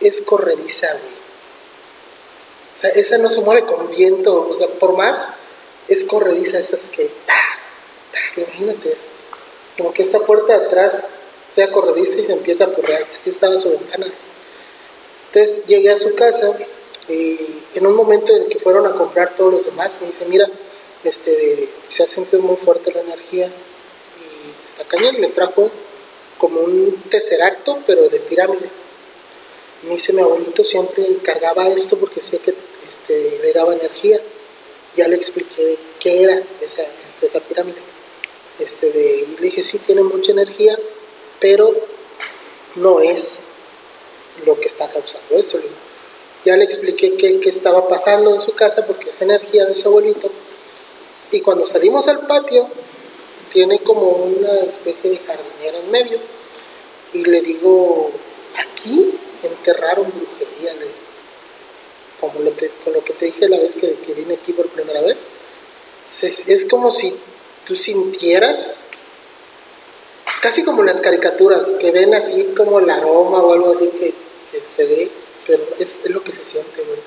[0.00, 1.22] es corrediza, güey.
[2.76, 5.26] O sea, esa no se mueve con viento, o sea, por más
[5.88, 7.10] es corrediza esas que...
[7.26, 7.34] Ta,
[8.12, 8.96] ta, imagínate
[9.76, 11.04] Como que esta puerta de atrás
[11.54, 13.06] sea corrediza y se empieza a porrear.
[13.16, 14.06] Así estaba su ventana.
[15.32, 16.56] Entonces llegué a su casa
[17.08, 17.38] y
[17.74, 20.48] en un momento en que fueron a comprar todos los demás, me dice, mira,
[21.04, 25.20] este, se ha sentido muy fuerte la energía y está cañón.
[25.20, 25.70] Me trajo
[26.38, 28.68] como un tesseracto, pero de pirámide.
[29.82, 32.54] Me dice, mi abuelito siempre cargaba esto porque sé que
[32.88, 34.20] este, le daba energía.
[34.96, 36.82] Ya le expliqué qué era esa,
[37.26, 37.80] esa pirámide.
[38.58, 40.78] Este, de, y le dije, sí, tiene mucha energía,
[41.40, 41.74] pero
[42.76, 43.40] no es
[44.46, 45.58] lo que está causando eso.
[46.44, 50.30] Ya le expliqué qué, estaba pasando en su casa porque es energía de su abuelito.
[51.30, 52.66] Y cuando salimos al patio,
[53.52, 56.18] tiene como una especie de jardinera en medio.
[57.12, 58.10] Y le digo,
[58.56, 60.74] aquí enterraron brujería,
[62.20, 62.52] como lo
[62.84, 65.18] con lo que te dije la vez que, que vine aquí por primera vez.
[66.22, 67.14] Es, es, como si
[67.66, 68.76] tú sintieras,
[70.40, 74.12] casi como en las caricaturas, que ven así como el aroma o algo así que,
[74.50, 75.10] que se ve,
[75.46, 76.98] pero es, es lo que se siente, güey.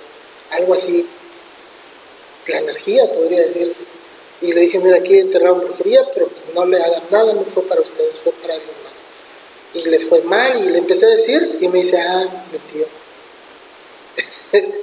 [0.52, 1.08] Algo así,
[2.48, 3.82] la energía podría decirse.
[4.41, 7.63] Y le dije, mira, aquí enterraron brujería, pero pues no le hagan nada, no fue
[7.63, 8.93] para ustedes, fue para alguien más.
[9.74, 12.88] Y le fue mal y le empecé a decir y me dice, ah, mi tío.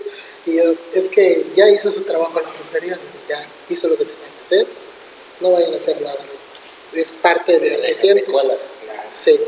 [0.46, 4.04] y yo, es que ya hizo su trabajo en la brujería, ya hizo lo que
[4.04, 4.66] tenía que hacer,
[5.40, 6.18] no vayan a hacer nada.
[6.94, 8.26] Es parte de lo que se siente.
[9.14, 9.38] Sí.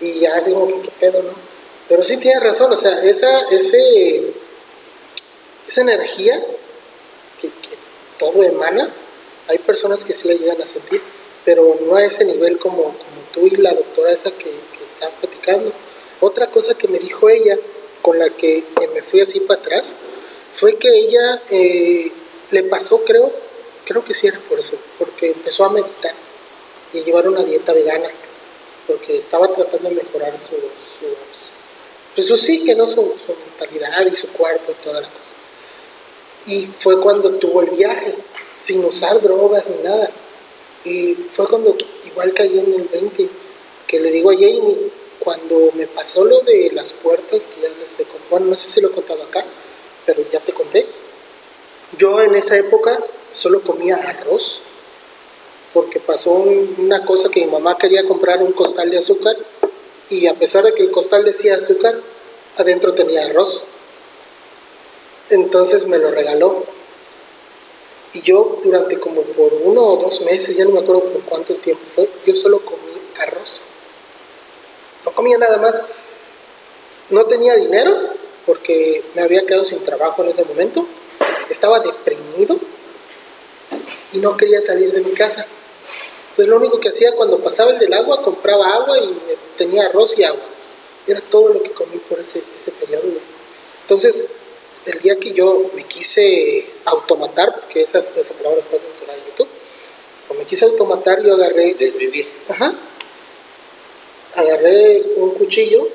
[0.00, 1.45] Y ya así como que qué pedo, ¿no?
[1.88, 4.32] Pero sí tienes razón, o sea, esa, ese,
[5.68, 6.44] esa energía
[8.18, 8.88] todo emana.
[9.48, 11.00] Hay personas que sí la llegan a sentir,
[11.44, 15.08] pero no a ese nivel como, como tú y la doctora esa que, que está
[15.20, 15.72] platicando.
[16.20, 17.56] Otra cosa que me dijo ella,
[18.02, 19.94] con la que me fui así para atrás,
[20.58, 22.10] fue que ella eh,
[22.50, 23.30] le pasó, creo,
[23.84, 26.14] creo que sí era por eso, porque empezó a meditar
[26.92, 28.08] y llevar una dieta vegana,
[28.86, 30.56] porque estaba tratando de mejorar su,
[32.16, 35.34] pues sí, que no su, su mentalidad y su cuerpo y toda la cosa.
[36.46, 38.14] Y fue cuando tuvo el viaje,
[38.58, 40.10] sin usar drogas ni nada.
[40.84, 41.76] Y fue cuando
[42.06, 43.28] igual caí en el 20,
[43.86, 44.78] que le digo a Jamie,
[45.18, 48.66] cuando me pasó lo de las puertas, que ya les he contado, bueno, no sé
[48.68, 49.44] si lo he contado acá,
[50.06, 50.86] pero ya te conté.
[51.98, 52.98] Yo en esa época
[53.30, 54.60] solo comía arroz,
[55.74, 59.36] porque pasó una cosa que mi mamá quería comprar un costal de azúcar,
[60.10, 61.98] y a pesar de que el costal decía azúcar,
[62.56, 63.64] adentro tenía arroz.
[65.30, 66.64] Entonces me lo regaló.
[68.12, 71.60] Y yo durante como por uno o dos meses, ya no me acuerdo por cuántos
[71.60, 73.62] tiempo fue, yo solo comí arroz.
[75.04, 75.82] No comía nada más.
[77.10, 77.94] No tenía dinero
[78.46, 80.86] porque me había quedado sin trabajo en ese momento.
[81.50, 82.56] Estaba deprimido
[84.12, 85.46] y no quería salir de mi casa.
[86.36, 89.16] Pues lo único que hacía cuando pasaba el del agua, compraba agua y
[89.56, 90.42] tenía arroz y agua.
[91.06, 93.04] Era todo lo que comí por ese, ese periodo.
[93.82, 94.26] Entonces,
[94.84, 99.48] el día que yo me quise automatar, porque esa, esa palabra está censurada en YouTube,
[100.28, 101.74] o me quise automatar, yo agarré...
[101.74, 102.28] Desvivir.
[102.48, 102.74] Ajá.
[104.34, 105.88] Agarré un cuchillo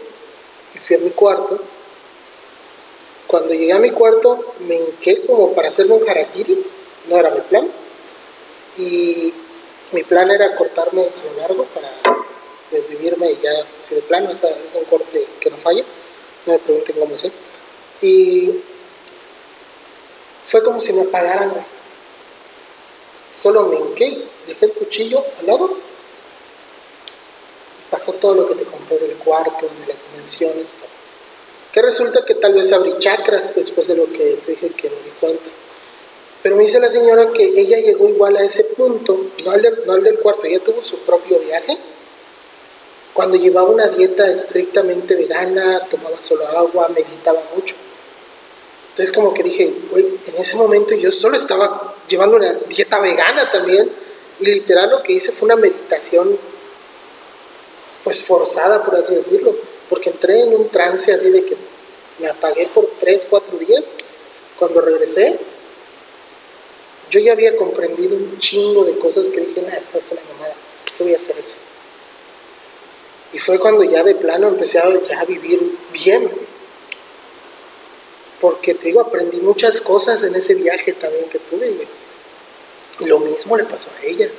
[0.73, 1.59] y fui a mi cuarto.
[3.27, 6.65] Cuando llegué a mi cuarto, me hinqué como para hacerme un harakiri,
[7.09, 7.69] no era mi plan.
[8.77, 9.33] Y
[9.91, 11.89] mi plan era cortarme a lo largo para
[12.71, 13.51] desvivirme y ya,
[13.81, 14.41] así de plano, es
[14.75, 15.83] un corte que no falla.
[16.45, 17.31] No me pregunten cómo sé.
[18.01, 18.61] Y
[20.47, 21.51] fue como si me apagaran,
[23.35, 25.69] Solo me hinqué, dejé el cuchillo al lado
[27.79, 30.73] y pasó todo lo que te conté del cuarto, de las dimensiones.
[31.71, 34.97] Que resulta que tal vez abrí chakras después de lo que te dije que me
[34.97, 35.49] di cuenta.
[36.43, 39.81] Pero me dice la señora que ella llegó igual a ese punto, no al, del,
[39.85, 41.77] no al del cuarto, ella tuvo su propio viaje,
[43.13, 47.75] cuando llevaba una dieta estrictamente vegana, tomaba solo agua, meditaba mucho.
[48.91, 53.51] Entonces como que dije, güey, en ese momento yo solo estaba llevando una dieta vegana
[53.51, 53.89] también
[54.39, 56.37] y literal lo que hice fue una meditación
[58.03, 59.55] pues forzada, por así decirlo,
[59.89, 61.55] porque entré en un trance así de que
[62.19, 63.83] me apagué por 3, 4 días.
[64.57, 65.39] Cuando regresé,
[67.11, 70.55] yo ya había comprendido un chingo de cosas que dije, nada, esta es una mamada,
[70.97, 71.57] ¿qué voy a hacer eso?
[73.33, 76.31] Y fue cuando ya de plano empecé a, ya a vivir bien,
[78.39, 81.69] porque te digo, aprendí muchas cosas en ese viaje también que tuve,
[83.19, 84.29] mismo le pasó a ella.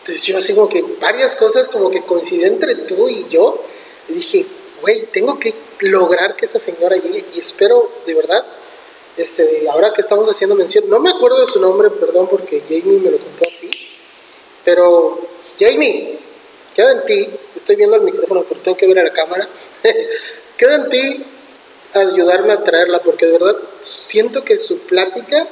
[0.00, 3.62] Entonces yo así como que varias cosas como que coinciden entre tú y yo.
[4.08, 4.46] Y dije,
[4.80, 8.44] güey, tengo que lograr que esa señora llegue y espero de verdad,
[9.16, 12.98] este, ahora que estamos haciendo mención, no me acuerdo de su nombre, perdón porque Jamie
[12.98, 13.70] me lo contó así,
[14.64, 15.20] pero
[15.58, 16.18] Jamie,
[16.74, 19.48] queda en ti, estoy viendo el micrófono porque tengo que ver a la cámara,
[20.56, 21.26] queda en ti
[21.94, 25.46] ayudarme a traerla porque de verdad siento que su plática,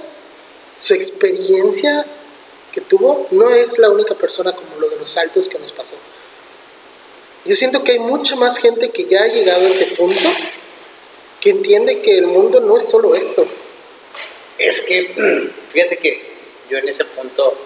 [0.80, 2.06] su experiencia
[2.72, 5.96] que tuvo, no es la única persona como lo de los saltos que nos pasó.
[7.44, 10.28] Yo siento que hay mucha más gente que ya ha llegado a ese punto,
[11.40, 13.46] que entiende que el mundo no es solo esto.
[14.58, 16.22] Es que, fíjate que
[16.68, 17.56] yo en ese punto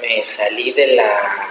[0.00, 1.48] me salí de la,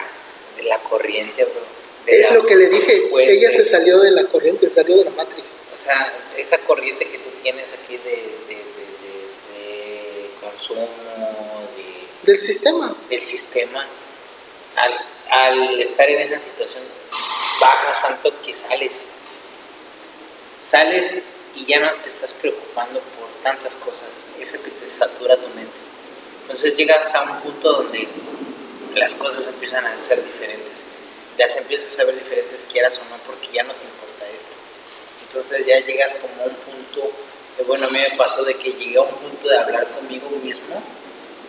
[0.58, 1.68] de la corriente, bro.
[2.06, 5.44] Es lo que le dije, ella se salió de la corriente, salió de la matriz.
[5.74, 8.12] O sea, esa corriente que tú tienes aquí de,
[8.48, 8.56] de,
[9.54, 10.88] de consumo,
[12.24, 12.96] del sistema.
[13.10, 13.86] Del sistema,
[14.76, 14.94] al,
[15.30, 16.84] al estar en esa situación,
[17.60, 19.06] bajas tanto que sales.
[20.60, 21.22] Sales
[21.56, 25.72] y ya no te estás preocupando por tantas cosas, eso que te satura tu mente.
[26.42, 28.08] Entonces llegas a un punto donde
[28.96, 30.74] las cosas empiezan a ser diferentes.
[31.38, 34.54] Las empiezas a ver diferentes, quieras o no, porque ya no te importa esto.
[35.28, 37.12] Entonces ya llegas como a un punto,
[37.68, 40.82] bueno, a mí me pasó de que llegué a un punto de hablar conmigo mismo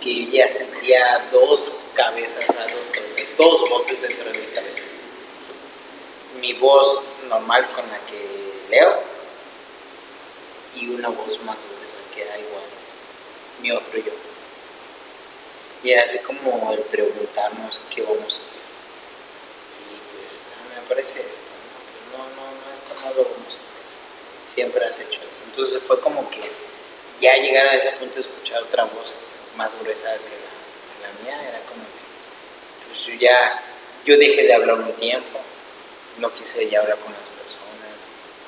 [0.03, 4.81] que ya sentía dos cabezas, dos cabezas, dos voces dentro de mi cabeza.
[6.41, 8.28] Mi voz normal con la que
[8.71, 9.03] leo
[10.77, 12.65] y una voz más gruesa que era igual,
[13.63, 14.13] mi otro yo.
[15.83, 18.63] Y era así como el preguntarnos qué vamos a hacer.
[19.87, 20.43] Y pues,
[20.75, 21.49] me parece esto,
[22.13, 22.19] ¿no?
[22.19, 24.55] no, no, esto no lo vamos a hacer.
[24.55, 25.45] Siempre has hecho eso.
[25.47, 26.41] Entonces fue como que
[27.21, 29.17] ya llegar a ese punto de escuchar otra voz
[29.57, 30.37] más gruesa que
[31.03, 33.63] la, mía, era como que, pues yo ya,
[34.05, 35.41] yo dejé de hablar un tiempo,
[36.19, 37.28] no quise ya hablar con las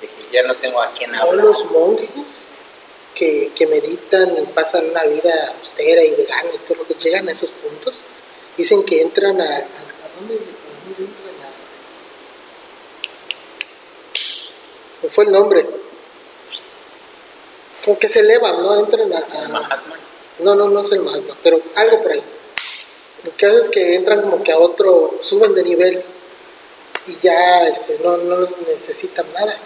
[0.01, 1.45] personas, dije, ya no tengo a quién hablar.
[1.45, 2.47] los monjes
[3.15, 7.29] que, que meditan y pasan una vida austera y vegana y todo lo que llegan
[7.29, 7.97] a esos puntos,
[8.57, 9.65] dicen que entran a, a,
[10.19, 11.35] dónde, entran
[15.03, 15.67] a, fue el nombre?
[17.85, 18.79] Como que se elevan, ¿no?
[18.79, 19.17] Entran a...
[19.17, 19.83] a
[20.41, 22.23] no, no, no es el magma, pero algo por ahí.
[23.25, 26.03] Lo que hace es que entran como que a otro, suben de nivel
[27.07, 29.57] y ya este, no, no necesitan nada.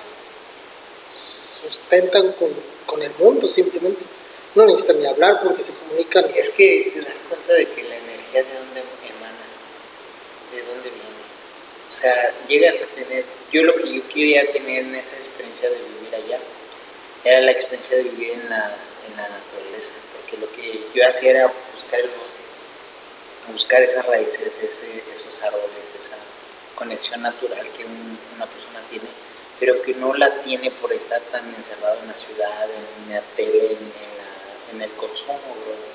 [1.62, 2.50] Sustentan con,
[2.87, 4.02] con el mundo simplemente.
[4.54, 6.26] No necesitan ni hablar porque se comunican.
[6.35, 9.44] Es que te das cuenta de que la energía de dónde emana,
[10.52, 11.22] de dónde viene.
[11.90, 15.76] O sea, llegas a tener, yo lo que yo quería tener en esa experiencia de
[15.76, 16.38] vivir allá,
[17.24, 18.76] era la experiencia de vivir en la,
[19.09, 19.94] en la naturaleza
[20.40, 26.16] lo que yo hacía era buscar el bosque, buscar esas raíces, esos árboles, esa
[26.74, 29.07] conexión natural que una persona tiene,
[29.60, 32.68] pero que no la tiene por estar tan encerrado en la ciudad,
[33.06, 33.76] en la tele,
[34.72, 35.38] en, el consumo,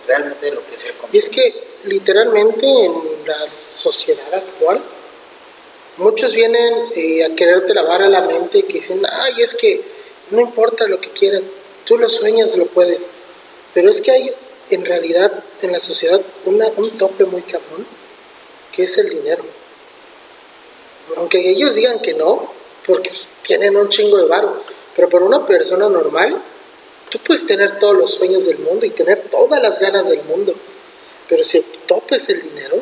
[0.08, 1.10] realmente lo que es el consumo.
[1.12, 2.94] Y es que literalmente en
[3.26, 4.82] la sociedad actual,
[5.98, 9.82] muchos vienen eh, a quererte lavar a la mente que dicen, ay, es que
[10.32, 11.52] no importa lo que quieras,
[11.86, 13.10] tú lo sueñas, lo puedes.
[13.74, 14.34] Pero es que hay
[14.70, 17.86] en realidad en la sociedad un tope muy cabrón,
[18.72, 19.44] que es el dinero.
[21.18, 22.54] Aunque ellos digan que no,
[22.90, 23.12] porque
[23.44, 24.64] tienen un chingo de varo,
[24.96, 26.42] pero para una persona normal,
[27.12, 30.56] tú puedes tener todos los sueños del mundo y tener todas las ganas del mundo,
[31.30, 32.82] pero si tu tope es el dinero,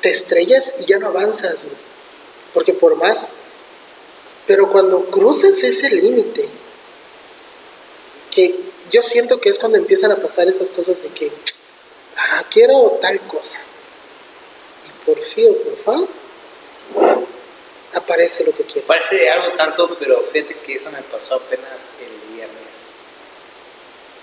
[0.00, 1.58] te estrellas y ya no avanzas,
[2.52, 3.28] porque por más,
[4.48, 6.48] pero cuando cruces ese límite,
[8.32, 8.58] que
[8.90, 11.30] yo siento que es cuando empiezan a pasar esas cosas de que,
[12.16, 13.58] ah, quiero tal cosa.
[14.84, 16.12] Y por fin o por fa,
[18.08, 18.86] aparece lo que quiero.
[18.86, 22.74] Parece algo tanto, pero fíjate que eso me pasó apenas el viernes.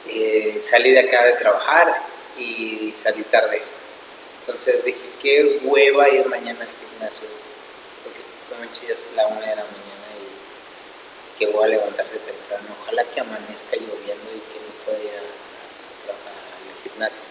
[0.07, 1.95] Eh, salí de acá de trabajar
[2.37, 3.61] y salí tarde.
[4.41, 7.27] Entonces dije, qué hueva ir mañana al gimnasio.
[8.03, 9.85] Porque es la una de la mañana
[11.37, 12.75] que voy a levantarse temprano.
[12.81, 17.21] Ojalá que amanezca lloviendo y que no pueda ir a, trabajar al gimnasio.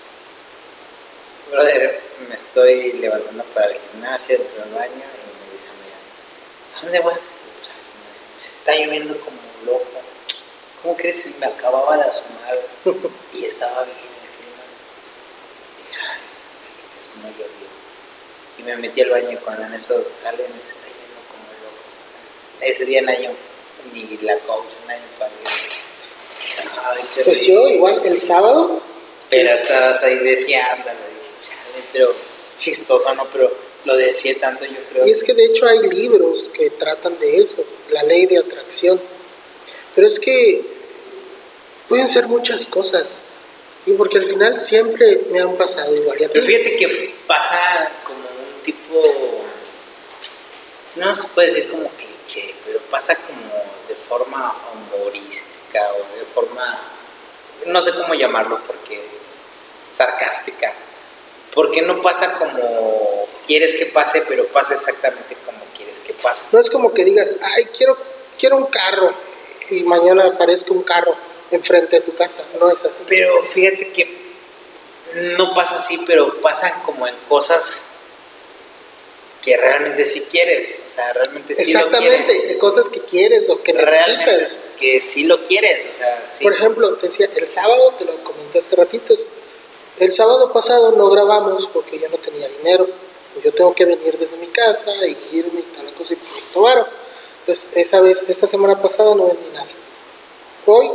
[1.51, 5.05] Brother, me estoy levantando para el gimnasio, entro al baño
[6.85, 7.13] y me dice ¿a dónde voy?
[7.15, 8.41] Al gimnasio.
[8.43, 10.01] Se está lloviendo como loco.
[10.83, 11.27] ¿Cómo crees?
[11.39, 12.59] Me acababa de asomar
[13.33, 14.65] y estaba bien el clima.
[15.81, 16.21] Y ay,
[17.01, 17.69] eso no llovió.
[18.59, 21.83] Y me metí al baño y cuando en eso sale me está yendo como loco.
[22.61, 23.31] Ese día en año
[23.93, 24.67] ni la coach,
[25.19, 25.51] sabía.
[26.91, 28.81] Ay, qué Pues yo igual el sábado,
[29.31, 32.15] Pero es- estabas ahí deseando, dije, chale, pero
[32.57, 33.25] chistoso, ¿no?
[33.27, 33.53] Pero
[33.85, 35.07] lo deseé tanto, yo creo.
[35.07, 39.01] y es que de hecho hay libros que tratan de eso, la ley de atracción.
[39.95, 40.63] Pero es que
[41.89, 43.19] pueden ser muchas cosas.
[43.87, 46.19] Y porque al final siempre me han pasado igual.
[46.33, 49.45] Pero fíjate que pasa como un tipo,
[50.97, 56.81] no se puede decir como cliché, pero pasa como de forma humorística o de forma,
[57.67, 59.01] no sé cómo llamarlo, porque
[59.93, 60.73] sarcástica.
[61.53, 66.45] Porque no pasa como quieres que pase, pero pasa exactamente como quieres que pase.
[66.53, 67.97] No es como que digas, ay, quiero,
[68.39, 69.13] quiero un carro
[69.71, 71.15] y mañana aparezca un carro
[71.51, 72.43] enfrente de tu casa.
[72.59, 73.03] No es así.
[73.09, 74.25] Pero fíjate que
[75.37, 77.85] no pasa así, pero pasan como en cosas
[79.43, 80.75] que realmente sí quieres.
[80.89, 82.13] O sea, realmente sí lo quieres.
[82.13, 84.65] Exactamente, cosas que quieres o que Realmente necesitas.
[84.81, 85.87] que sí lo quieres.
[85.95, 86.43] O sea, sí.
[86.43, 89.27] Por ejemplo, te decía, el sábado, te lo comenté hace ratitos,
[90.01, 92.89] el sábado pasado no grabamos porque yo no tenía dinero.
[93.43, 96.87] Yo tengo que venir desde mi casa y irme y tal cosa y pues varo.
[97.41, 99.67] Entonces, esa vez, esta semana pasada no vendí nada.
[100.67, 100.91] Hoy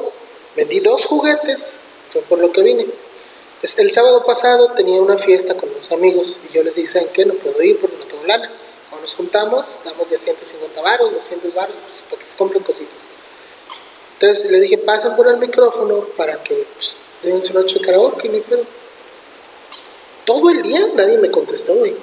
[0.55, 1.73] vendí dos juguetes,
[2.11, 2.87] fue por lo que vine.
[3.61, 7.25] El sábado pasado tenía una fiesta con unos amigos y yo les dije, ¿saben qué?
[7.25, 8.49] No puedo ir porque no tengo lana.
[8.89, 13.03] Cuando nos juntamos, damos de 150 varos, 200 varos, pues, para que se compren cositas.
[14.19, 18.27] Entonces le dije, pasen por el micrófono para que pues, den su noche de karaoke,
[18.29, 18.63] ni pedo.
[20.25, 21.95] Todo el día nadie me contestó, güey.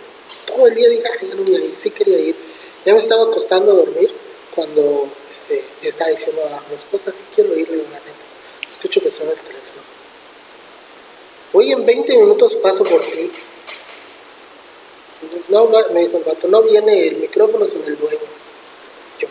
[0.46, 2.36] Todo el día dije, ay, ya no voy a ir, sí quería ir.
[2.84, 4.10] Ya me estaba acostando a dormir
[4.54, 8.70] cuando este, estaba diciendo a mi esposa, sí quiero ir, le digo, la neta.
[8.70, 9.66] Escucho que suena el teléfono.
[11.52, 13.30] Oye, en 20 minutos paso por ti.
[15.48, 18.18] No, me dijo no viene el micrófono sin el dueño.
[19.18, 19.28] Yo,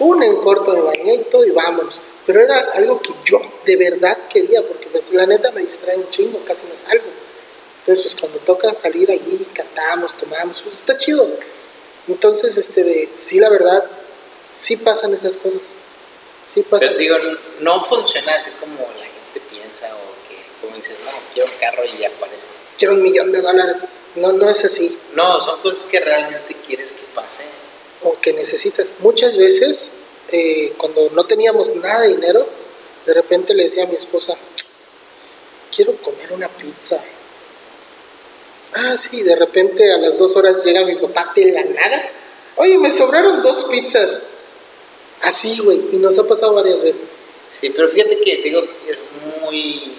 [0.00, 2.00] un en corto me bañé y todo y vámonos.
[2.26, 6.08] Pero era algo que yo de verdad quería, porque pues la neta me distrae un
[6.10, 7.04] chingo, casi no salgo.
[7.82, 11.28] Entonces pues cuando toca salir allí, cantamos, tomamos, pues está chido.
[12.08, 13.84] Entonces, este de, sí la verdad,
[14.56, 15.60] sí pasan esas cosas.
[16.54, 16.88] Sí pasan.
[16.88, 17.16] Pero digo,
[17.60, 21.84] no funciona así como la gente piensa o que, como dices, no, quiero un carro
[21.84, 22.48] y ya aparece.
[22.78, 23.84] Quiero un millón de dólares.
[24.16, 24.98] No, no es así.
[25.14, 27.46] No, son cosas que realmente quieres que pasen.
[28.02, 28.94] o que necesitas.
[28.98, 29.92] Muchas veces,
[30.32, 32.46] eh, cuando no teníamos nada de dinero,
[33.06, 34.34] de repente le decía a mi esposa,
[35.74, 37.00] quiero comer una pizza.
[38.74, 42.08] Ah, sí, de repente a las dos horas llega mi papá de la nada.
[42.56, 44.20] Oye, me sobraron dos pizzas.
[45.22, 47.02] Así, güey, y nos ha pasado varias veces.
[47.60, 48.98] Sí, pero fíjate que te digo es
[49.42, 49.94] muy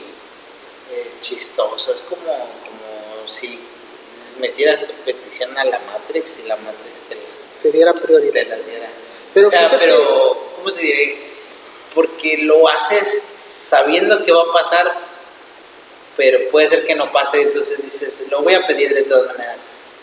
[0.92, 1.92] eh, chistoso.
[1.94, 3.60] Es como, como si
[4.40, 7.18] metieras tu petición a la Matrix y la Matrix te,
[7.62, 8.48] Te diera te prioridad.
[8.48, 8.90] la diera.
[9.34, 11.18] Pero o sea, fíjate- pero, ¿cómo te diré?
[11.96, 13.28] Porque lo haces
[13.70, 14.94] sabiendo que va a pasar,
[16.18, 19.58] pero puede ser que no pase, entonces dices, lo voy a pedir de todas maneras.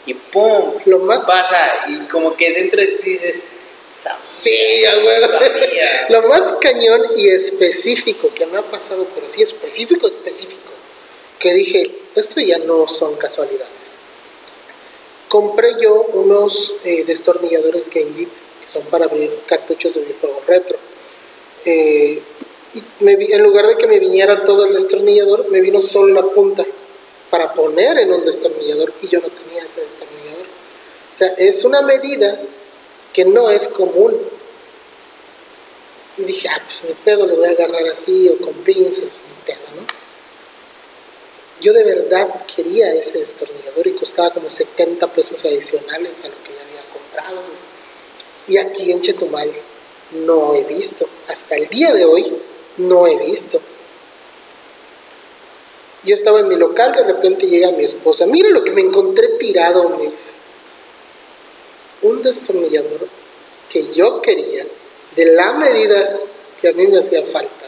[0.06, 0.74] Y ¡pum!
[0.86, 1.84] Lo más- pasa.
[1.88, 3.42] Y como que dentro de ti dices,
[3.90, 4.18] "Sabía".
[4.24, 4.82] Sí.
[4.82, 6.06] Sabía.
[6.08, 10.70] Lo más cañón y específico que me ha pasado, pero sí específico, específico,
[11.38, 11.82] que dije,
[12.16, 13.68] esto ya no son casualidades.
[15.28, 18.28] Compré yo unos eh, destornilladores Game Geek,
[18.62, 20.76] que son para abrir cartuchos de videojuegos retro.
[21.66, 22.20] Eh,
[22.74, 26.22] y me en lugar de que me viniera todo el destornillador, me vino solo la
[26.22, 26.64] punta
[27.30, 30.46] para poner en un destornillador y yo no tenía ese destornillador.
[31.14, 32.40] O sea, es una medida
[33.12, 34.16] que no es común.
[36.16, 39.46] Y dije, ah, pues ni pedo, lo voy a agarrar así o con pinzas, ni
[39.46, 39.86] pedo, ¿no?
[41.60, 46.52] Yo de verdad quería ese destornillador y costaba como 70 pesos adicionales a lo que
[46.54, 47.42] ya había comprado.
[48.48, 49.50] Y aquí en Chetumal
[50.12, 52.40] no he visto, hasta el día de hoy
[52.80, 53.60] no he visto.
[56.04, 59.28] Yo estaba en mi local, de repente llega mi esposa, mira lo que me encontré
[59.38, 60.32] tirado, me dice.
[62.02, 63.06] Un destornillador
[63.68, 64.66] que yo quería,
[65.14, 66.18] de la medida
[66.60, 67.66] que a mí me hacía falta.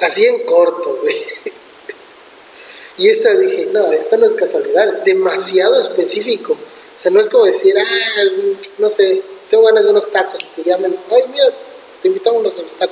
[0.00, 1.16] Así en corto, güey.
[2.98, 6.54] Y esta dije, no, esta no es casualidad, es demasiado específico.
[6.54, 8.22] O sea, no es como decir, ah,
[8.78, 11.48] no sé, tengo ganas de unos tacos, y te llaman, ay, mira,
[12.08, 12.90] te invitamos a unos.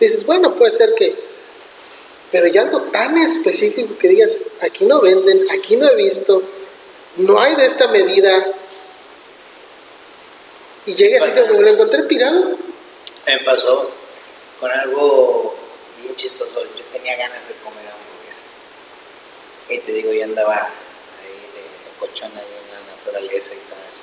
[0.00, 1.14] Dices, bueno, puede ser que,
[2.32, 6.42] pero ya algo tan específico que digas, aquí no venden, aquí no he visto,
[7.16, 8.52] no hay de esta medida.
[10.86, 12.58] Y llegué así como lo encontré tirado.
[13.26, 13.90] Me pasó
[14.60, 15.54] con algo
[16.02, 16.62] bien chistoso.
[16.62, 18.44] Yo tenía ganas de comer hamburguesa.
[19.70, 24.00] Y te digo, yo andaba ahí de cochona ahí en la naturaleza y todo eso.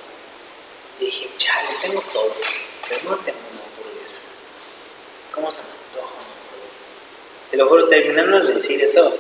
[0.99, 2.34] Y dije, chale, tengo todo,
[2.89, 3.70] pero no tengo hamburguesa.
[5.34, 6.15] ¿Cómo se me antoja
[7.49, 9.17] Te lo juro, terminando de decir eso,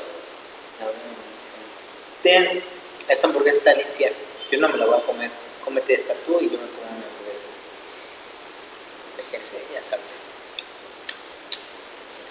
[2.21, 2.63] ten,
[3.07, 4.11] esta hamburguesa está limpia,
[4.49, 5.29] yo no me la voy a comer,
[5.63, 7.49] cómete esta tú y yo me como una hamburguesa.
[9.17, 10.05] Déjense, ya saben.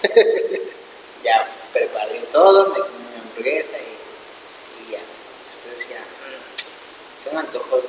[1.23, 4.99] ya preparé todo, me comí mi hamburguesa y, ya.
[5.49, 5.97] Después decía,
[7.23, 7.83] tengo antojo de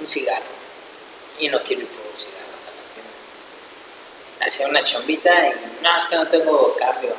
[0.00, 0.44] un cigarro
[1.38, 2.41] y no quiero ir por un cigarro.
[4.46, 7.14] Hacía una chombita y no, es que no tengo cambio.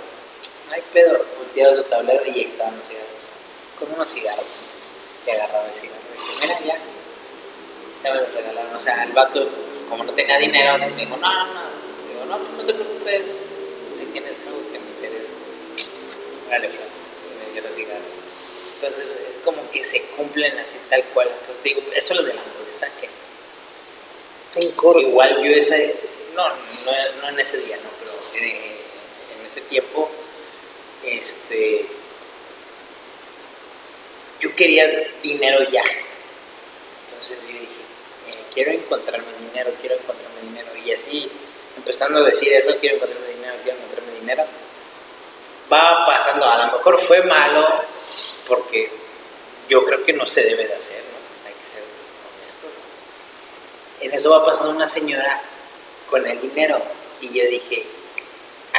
[0.67, 1.25] No hay pedo.
[1.37, 3.09] Volteaba su tablero y estaban los cigarros.
[3.79, 4.61] Con unos cigarros.
[5.25, 6.01] Y agarraba el cigarro.
[6.13, 6.77] Y dije, mira, ya.
[8.03, 8.75] Ya me lo regalaron.
[8.75, 9.47] O sea, el vato,
[9.89, 11.61] como no tenía dinero, me dijo, no, no, no.
[12.09, 13.23] Digo, no, no te preocupes.
[13.99, 15.29] Si tienes algo que me interesa.
[16.49, 16.87] Dale, Fran.
[17.23, 18.03] Y me dio los cigarros.
[18.75, 21.29] Entonces, es como que se cumplen así tal cual.
[21.39, 23.09] Entonces, digo, eso es lo de la hamburguesa que.
[25.01, 25.95] Igual yo ese,
[26.35, 26.49] no,
[27.21, 30.09] no, en ese día, no, pero en, en ese tiempo,
[31.03, 31.85] este,
[34.39, 34.87] yo quería
[35.21, 35.83] dinero ya.
[37.09, 37.65] Entonces yo dije,
[38.29, 40.69] eh, quiero encontrarme dinero, quiero encontrarme dinero.
[40.85, 41.29] Y así,
[41.77, 44.43] empezando a decir eso, quiero encontrarme dinero, quiero encontrarme dinero,
[45.71, 47.67] va pasando, a lo mejor fue malo,
[48.47, 48.91] porque
[49.69, 51.47] yo creo que no se debe de hacer, ¿no?
[51.47, 51.83] Hay que ser
[52.41, 52.83] honestos
[54.01, 55.41] en eso va pasando una señora
[56.13, 56.79] con el dinero
[57.21, 57.83] y yo dije,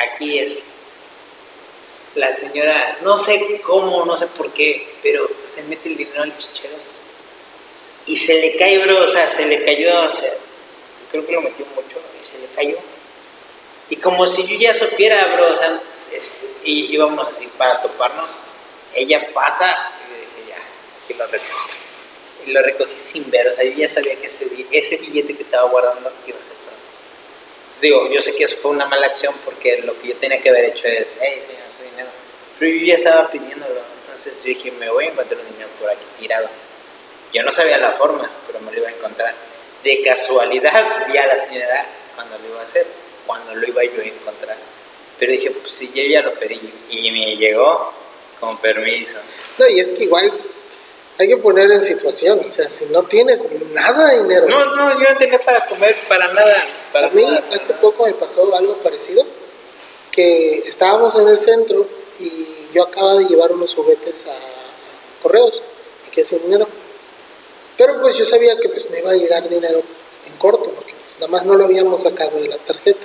[0.07, 0.61] aquí es.
[2.15, 6.37] La señora, no sé cómo, no sé por qué, pero se mete el dinero al
[6.39, 6.77] chichero
[8.07, 10.33] y se le cae, bro, o sea, se le cayó, o sea,
[11.11, 12.77] creo que lo metió mucho y se le cayó.
[13.91, 15.81] Y como si yo ya supiera, bro, o sea,
[16.13, 16.31] es-
[16.63, 18.31] y íbamos así para toparnos,
[18.95, 21.69] ella pasa y yo dije, ya, y lo recojo
[22.47, 25.43] y lo recogí sin ver, o sea, yo ya sabía que ese, ese billete que
[25.43, 26.54] estaba guardando iba a ser.
[27.81, 30.49] Digo, yo sé que eso fue una mala acción porque lo que yo tenía que
[30.49, 32.09] haber hecho es, hey, señor, su dinero.
[32.59, 35.91] Pero yo ya estaba pidiéndolo, entonces yo dije, me voy a encontrar un dinero por
[35.91, 36.49] aquí tirado.
[37.33, 39.35] Yo no sabía la forma, pero me lo iba a encontrar.
[39.83, 42.87] De casualidad vi a la señora cuando lo iba a hacer,
[43.27, 44.57] cuando lo iba yo a encontrar.
[45.19, 46.61] Pero dije, pues si yo ya lo pedí
[46.91, 47.93] y me llegó
[48.41, 49.19] con permiso.
[49.59, 50.33] No, y es que igual
[51.19, 52.41] hay que poner en situación.
[52.47, 54.49] O sea, si no tienes nada de dinero.
[54.49, 56.57] No, no, yo no tenía para comer, para nada.
[56.93, 57.43] Para a mí nada.
[57.55, 59.25] hace poco me pasó algo parecido,
[60.11, 61.87] que estábamos en el centro
[62.21, 65.63] y yo acababa de llevar unos juguetes a, correos
[66.15, 66.67] quedé sin dinero.
[67.77, 69.83] Pero pues yo sabía que pues me iba a llegar dinero
[70.27, 73.05] en corto, porque pues, nada más no lo habíamos sacado de la tarjeta.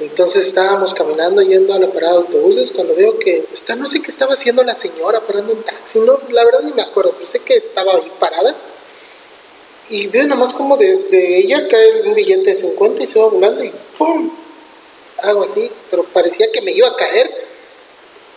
[0.00, 4.02] Entonces estábamos caminando yendo a la parada de autobuses cuando veo que está, no sé
[4.02, 7.26] qué estaba haciendo la señora parando un taxi, no, la verdad ni me acuerdo, pero
[7.26, 8.54] sé que estaba ahí parada
[9.90, 13.18] y veo nada más como de, de ella cae un billete de 50 y se
[13.20, 14.30] va volando y ¡pum!
[15.22, 17.44] Algo así, pero parecía que me iba a caer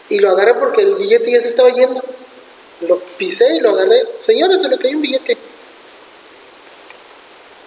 [0.09, 2.01] y lo agarré porque el billete ya se estaba yendo.
[2.81, 4.01] Lo pisé y lo agarré.
[4.19, 5.37] Señora, se le cayó un billete.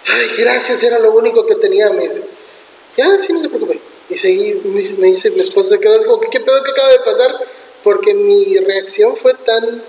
[0.07, 1.91] Ay, gracias, era lo único que tenía.
[1.91, 2.09] Me
[2.97, 3.79] ya, sí, no se preocupe.
[4.09, 7.39] Y seguí, me dice- mi esposa quedó así como, ¿qué pedo que acaba de pasar?
[7.83, 9.81] Porque mi reacción fue tan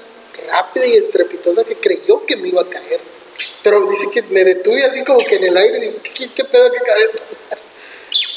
[0.49, 3.01] rápida y estrepitosa que creyó que me iba a caer.
[3.63, 6.71] Pero dice que me detuve así como que en el aire digo, ¿qué, qué pedo
[6.71, 7.59] que acaba de pasar?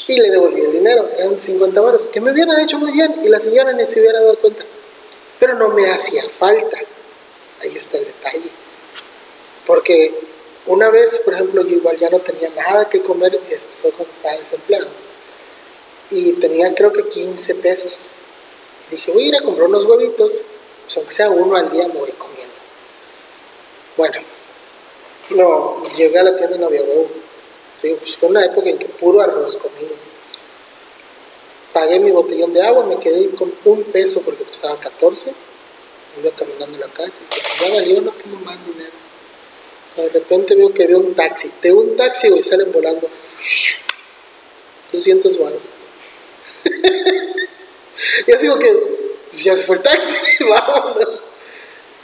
[0.08, 3.28] Y le devolví el dinero, eran 50 baros, que me hubieran hecho muy bien y
[3.28, 4.64] la señora ni se hubiera dado cuenta.
[5.40, 6.78] Pero no me hacía falta.
[7.62, 8.50] Ahí está el detalle.
[9.66, 10.14] Porque
[10.66, 14.12] una vez, por ejemplo, yo igual ya no tenía nada que comer, esto fue cuando
[14.12, 14.88] estaba desempleado.
[16.10, 18.08] Y tenía creo que 15 pesos.
[18.88, 20.42] Y dije, voy a ir a comprar unos huevitos,
[20.84, 22.54] pues aunque sea uno al día me voy comiendo.
[23.96, 24.20] Bueno,
[25.30, 27.08] no, llegué a la tienda y no había huevo.
[27.80, 29.86] Pues fue una época en que puro arroz comí.
[31.72, 35.32] Pagué mi botellón de agua, me quedé con un peso porque costaba 14.
[36.20, 39.05] Iba caminando la casa y dije, ya valió, no tengo más dinero.
[39.96, 43.08] De repente veo que de un taxi, de un taxi, güey, salen volando
[44.92, 45.62] 200 baros.
[48.26, 48.72] y así digo que,
[49.30, 51.22] pues ya se fue el taxi, vámonos.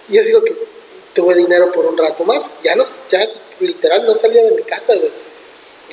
[0.08, 0.56] Y así digo que
[1.14, 2.48] tuve dinero por un rato más.
[2.62, 3.28] Ya, no, ya
[3.60, 5.10] literal no salía de mi casa, güey.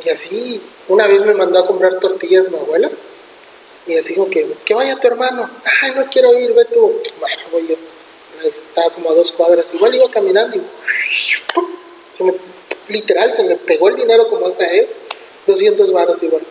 [0.05, 2.89] Y así, una vez me mandó a comprar tortillas mi abuela.
[3.87, 5.49] Y así como que, que vaya tu hermano.
[5.81, 7.01] Ay, no quiero ir, ve tú.
[7.19, 7.75] Bueno, voy yo.
[8.43, 9.73] Estaba como a dos cuadras.
[9.73, 10.61] Igual iba caminando y.
[12.11, 12.33] se me,
[12.89, 14.87] literal se me pegó el dinero como esa es.
[15.49, 16.43] 200 varos igual.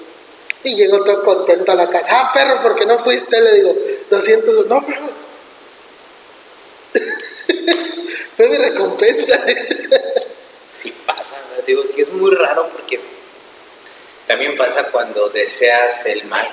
[0.65, 2.09] Y llegó todo contento a la casa.
[2.11, 3.41] Ah, perro, ¿por qué no fuiste?
[3.41, 3.75] Le digo,
[4.11, 4.69] 200 varos.
[4.69, 4.85] No.
[8.37, 9.41] Fue mi recompensa.
[10.77, 11.63] Sí pasa, ¿no?
[11.67, 13.01] digo que es muy raro porque
[14.27, 16.49] también pasa cuando deseas el mal.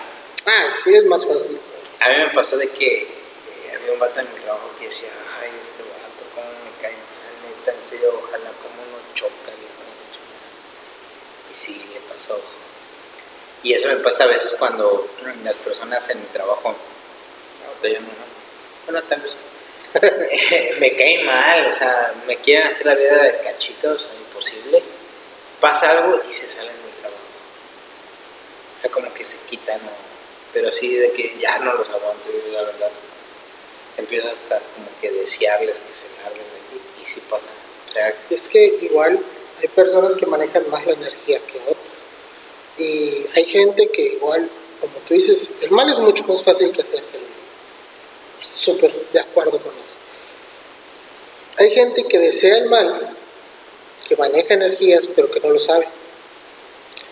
[0.45, 1.59] ah, sí, es más fácil.
[1.99, 3.07] A mí me pasó de que eh,
[3.75, 5.09] había un vato en mi trabajo que decía,
[5.41, 9.51] ay, este vato, cómo me cae mal, neta, en serio, ojalá cómo no choca,
[11.67, 12.14] y
[13.63, 15.07] Y eso me pasa a veces cuando
[15.43, 18.05] las personas en mi trabajo, no, no, no,
[18.85, 19.33] bueno, tal vez,
[20.79, 24.83] me caen mal, o sea, me quieren hacer la vida de cachitos, imposible,
[25.59, 27.21] pasa algo y se salen del trabajo.
[28.75, 29.79] O sea, como que se quitan,
[30.53, 32.91] pero sí de que ya no los aguanto, la verdad.
[33.97, 37.49] Empiezo hasta como que desearles que se larguen de ti y sí pasa.
[37.87, 39.19] O sea, es que igual
[39.59, 41.94] hay personas que manejan más la energía que otras.
[42.77, 44.49] Y hay gente que igual,
[44.81, 47.35] como tú dices, el mal es mucho más fácil que hacer que el bien.
[48.59, 49.97] Súper de acuerdo con eso.
[51.57, 53.15] Hay gente que desea el mal,
[54.07, 55.87] que maneja energías, pero que no lo sabe.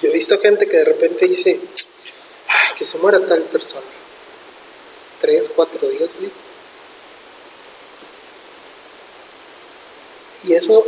[0.02, 1.60] Yo he visto gente que de repente dice,
[2.48, 3.86] Ay, que se muera tal persona.
[5.22, 6.32] Tres, cuatro días, güey.
[10.46, 10.86] Y eso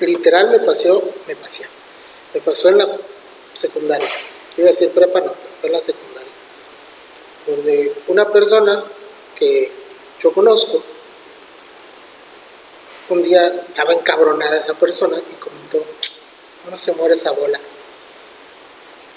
[0.00, 1.62] literal me pasó, me pasó,
[2.34, 2.88] me pasó en la
[3.52, 4.08] secundaria.
[4.56, 6.30] Iba a decir prepa, no, fue la secundaria.
[7.46, 8.84] Donde una persona
[9.36, 9.70] que
[10.22, 10.82] yo conozco,
[13.08, 15.84] un día estaba encabronada esa persona y comentó,
[16.70, 17.58] no se muere esa bola.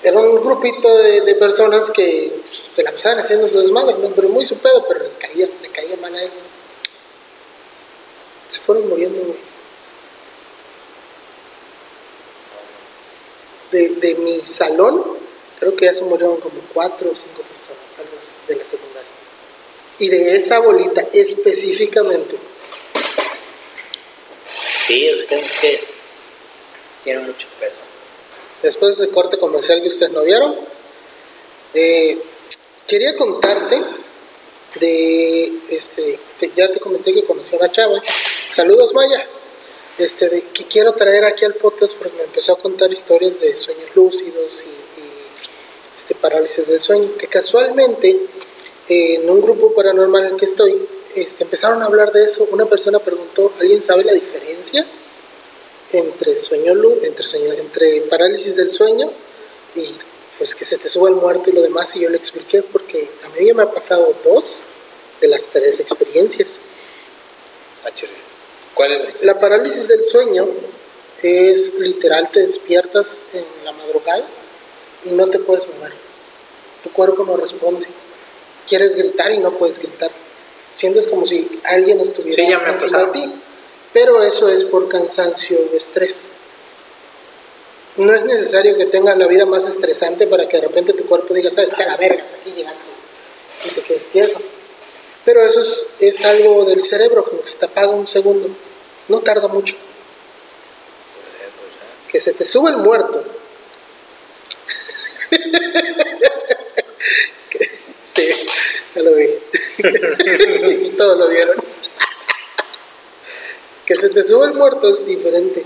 [0.03, 4.57] Era un grupito de, personas que se la pasaban haciendo su desmadre, pero muy su
[4.57, 6.29] pedo, pero les caía, le caía mal a él.
[8.49, 9.37] Se fueron muriendo, güey.
[13.71, 14.15] De,
[14.45, 15.03] salón,
[15.59, 19.09] creo que ya se murieron como cuatro o cinco personas, algo así, de la secundaria.
[19.99, 22.37] Y de esa bolita específicamente,
[24.87, 25.23] Sí, es
[25.61, 25.79] que,
[27.05, 27.79] tiene mucho peso.
[28.61, 30.55] Después de ese corte comercial que ustedes no vieron,
[31.73, 32.17] eh,
[32.85, 33.81] quería contarte
[34.75, 36.19] de, este,
[36.55, 38.01] ya te comenté que conocí a una chava,
[38.51, 39.25] saludos Maya,
[39.97, 43.55] este, de, que quiero traer aquí al podcast porque me empezó a contar historias de
[43.55, 44.83] sueños lúcidos y,
[45.97, 48.17] este, parálisis del sueño, que casualmente
[48.89, 50.75] en un grupo paranormal en el que estoy,
[51.15, 52.47] este, empezaron a hablar de eso.
[52.51, 54.85] Una persona preguntó, ¿alguien sabe la diferencia
[55.91, 56.73] entre sueño
[57.03, 59.11] entre sueño, entre parálisis del sueño
[59.75, 59.93] y
[60.37, 61.95] pues que se te suba el muerto y lo demás?
[61.95, 64.63] Y yo le expliqué porque a mí ya me ha pasado dos
[65.21, 66.59] de las tres experiencias.
[67.85, 67.91] Ah,
[68.73, 69.33] ¿Cuál es la?
[69.33, 70.47] la parálisis del sueño
[71.21, 74.23] es literal, te despiertas en la madrugada
[75.05, 75.91] y no te puedes mover.
[76.83, 77.85] Tu cuerpo no responde.
[78.67, 80.11] Quieres gritar y no puedes gritar
[80.73, 83.33] sientes como si alguien estuviera encima de ti,
[83.93, 86.25] pero eso es por cansancio o estrés.
[87.95, 91.33] No es necesario que tengas la vida más estresante para que de repente tu cuerpo
[91.33, 92.81] diga, sabes que a la verga, hasta aquí llegaste
[93.65, 94.39] y te quedes tieso.
[95.25, 95.61] Pero eso
[95.99, 98.49] es, algo del cerebro, como que se te apaga un segundo,
[99.07, 99.75] no tarda mucho.
[102.09, 103.23] Que se te sube el muerto.
[108.13, 108.27] sí,
[108.95, 109.29] ya lo vi.
[110.85, 111.55] y todos lo vieron.
[113.85, 115.63] que se te sube el muerto es diferente.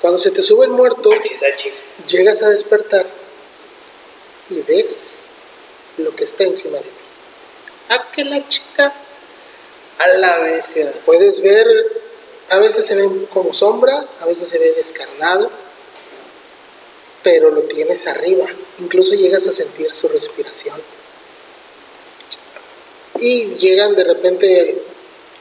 [0.00, 1.10] Cuando se te sube el muerto,
[2.08, 3.06] llegas a despertar
[4.48, 5.20] y ves
[5.98, 6.99] lo que está encima de ti.
[7.90, 8.92] Ah, que la chica.
[9.98, 10.74] A la vez.
[11.04, 11.66] Puedes ver,
[12.48, 15.50] a veces se ve como sombra, a veces se ve descarnado,
[17.22, 18.46] pero lo tienes arriba.
[18.78, 20.80] Incluso llegas a sentir su respiración
[23.20, 24.82] y llegan de repente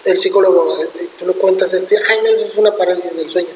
[0.06, 0.78] el psicólogo,
[1.18, 3.50] tú lo cuentas esto, ay, no, eso es una parálisis del sueño.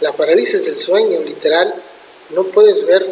[0.00, 1.74] La parálisis del sueño, literal,
[2.30, 3.06] no puedes ver,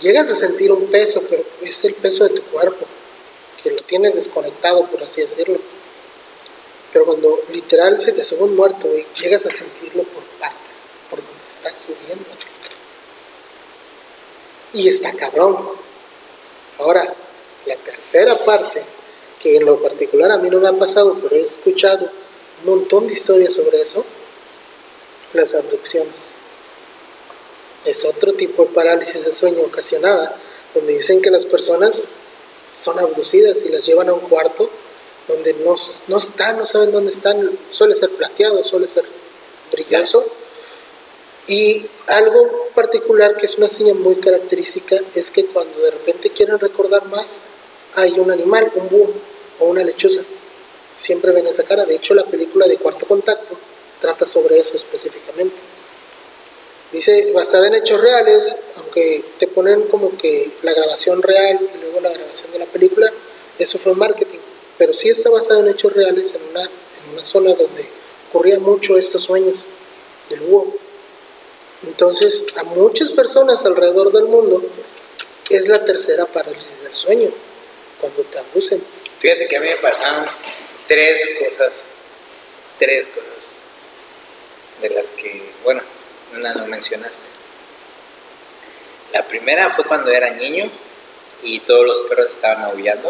[0.00, 2.86] llegas a sentir un peso, pero es el peso de tu cuerpo,
[3.62, 5.58] que lo tienes desconectado, por así decirlo.
[6.92, 8.88] Pero cuando literal se te sube un muerto,
[9.20, 10.76] llegas a sentirlo por partes,
[11.10, 12.24] por donde está subiendo.
[14.72, 15.58] Y está cabrón.
[16.78, 17.14] Ahora,
[17.66, 18.82] la tercera parte,
[19.40, 22.10] que en lo particular a mí no me ha pasado, pero he escuchado
[22.64, 24.04] un montón de historias sobre eso,
[25.32, 26.34] las abducciones.
[27.86, 30.36] Es otro tipo de parálisis de sueño ocasionada,
[30.74, 32.10] donde dicen que las personas
[32.76, 34.68] son abducidas y las llevan a un cuarto
[35.28, 35.76] donde no,
[36.08, 39.04] no están, no saben dónde están, suele ser plateado, suele ser
[39.72, 40.24] brilloso.
[41.48, 46.58] Y algo particular que es una señal muy característica es que cuando de repente quieren
[46.58, 47.40] recordar más,
[47.94, 49.12] hay un animal, un búho
[49.60, 50.22] o una lechuza.
[50.94, 51.84] Siempre ven esa cara.
[51.84, 53.56] De hecho, la película de Cuarto Contacto
[54.00, 55.54] trata sobre eso específicamente.
[56.96, 62.00] Dice, basada en hechos reales, aunque te ponen como que la grabación real y luego
[62.00, 63.12] la grabación de la película,
[63.58, 64.38] eso fue marketing.
[64.78, 67.86] Pero sí está basada en hechos reales en una, en una zona donde
[68.30, 69.66] ocurrían mucho estos sueños
[70.30, 70.74] del búho.
[71.86, 74.64] Entonces, a muchas personas alrededor del mundo
[75.50, 77.28] es la tercera parálisis del sueño,
[78.00, 78.82] cuando te abusen.
[79.20, 80.24] Fíjate que a mí me pasaron
[80.88, 81.72] tres cosas,
[82.78, 83.26] tres cosas,
[84.80, 85.82] de las que, bueno,
[86.36, 87.16] una no mencionaste.
[89.12, 90.70] La primera fue cuando era niño
[91.42, 93.08] y todos los perros estaban aullando,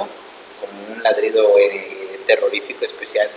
[0.61, 3.29] como un ladrido eh, terrorífico especial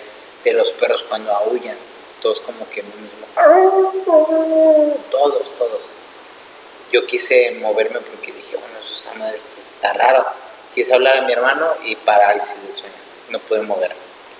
[0.43, 1.77] de los perros cuando aullan,
[2.21, 3.27] todos como que mismo...
[5.09, 5.81] Todos, todos.
[6.91, 10.25] Yo quise moverme porque dije, bueno, Susana, esto está raro.
[10.73, 12.95] Quise hablar a mi hermano y parálisis del sueño.
[13.29, 13.95] No pude moverme.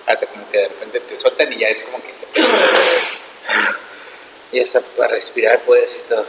[0.06, 2.12] Hace como que de repente te sueltan y ya es como que...
[4.52, 6.24] y hasta para respirar puedes y todo.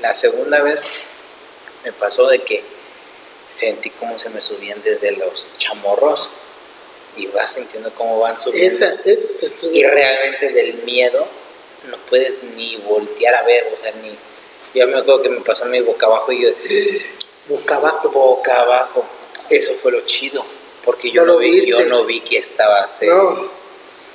[0.00, 0.82] La segunda vez
[1.84, 2.62] me pasó de que
[3.50, 6.28] sentí como se me subían desde los chamorros
[7.16, 8.68] y vas sintiendo cómo van subiendo.
[8.68, 9.28] Esa, eso
[9.72, 11.26] y realmente del miedo
[11.88, 14.10] no puedes ni voltear a ver, o sea, ni...
[14.74, 16.50] Yo me acuerdo que me pasó mi boca abajo y yo...
[17.48, 18.10] Boca abajo.
[18.10, 19.06] Boca abajo.
[19.48, 20.44] Eso fue lo chido,
[20.84, 22.90] porque yo, no, vi, yo no vi que estaba...
[23.02, 23.48] No.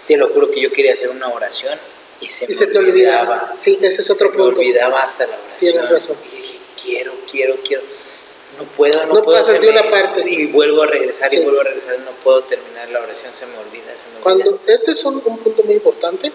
[0.06, 1.80] Te lo juro que yo quería hacer una oración
[2.22, 3.54] y se, y se te olvidaba.
[3.60, 4.52] Sí, ese es otro se punto.
[4.52, 5.60] Me olvidaba hasta la oración.
[5.60, 6.16] Tienes razón.
[6.32, 7.82] Y dije, quiero, quiero, quiero.
[8.58, 9.38] No puedo, no, No puedo.
[9.40, 10.24] pasas de una parte.
[10.30, 11.38] Y vuelvo a regresar Sí.
[11.38, 12.00] y vuelvo a regresar.
[12.00, 14.24] No puedo terminar la oración, se me olvida, se me olvida.
[14.24, 16.32] Cuando, este es un, un punto muy importante,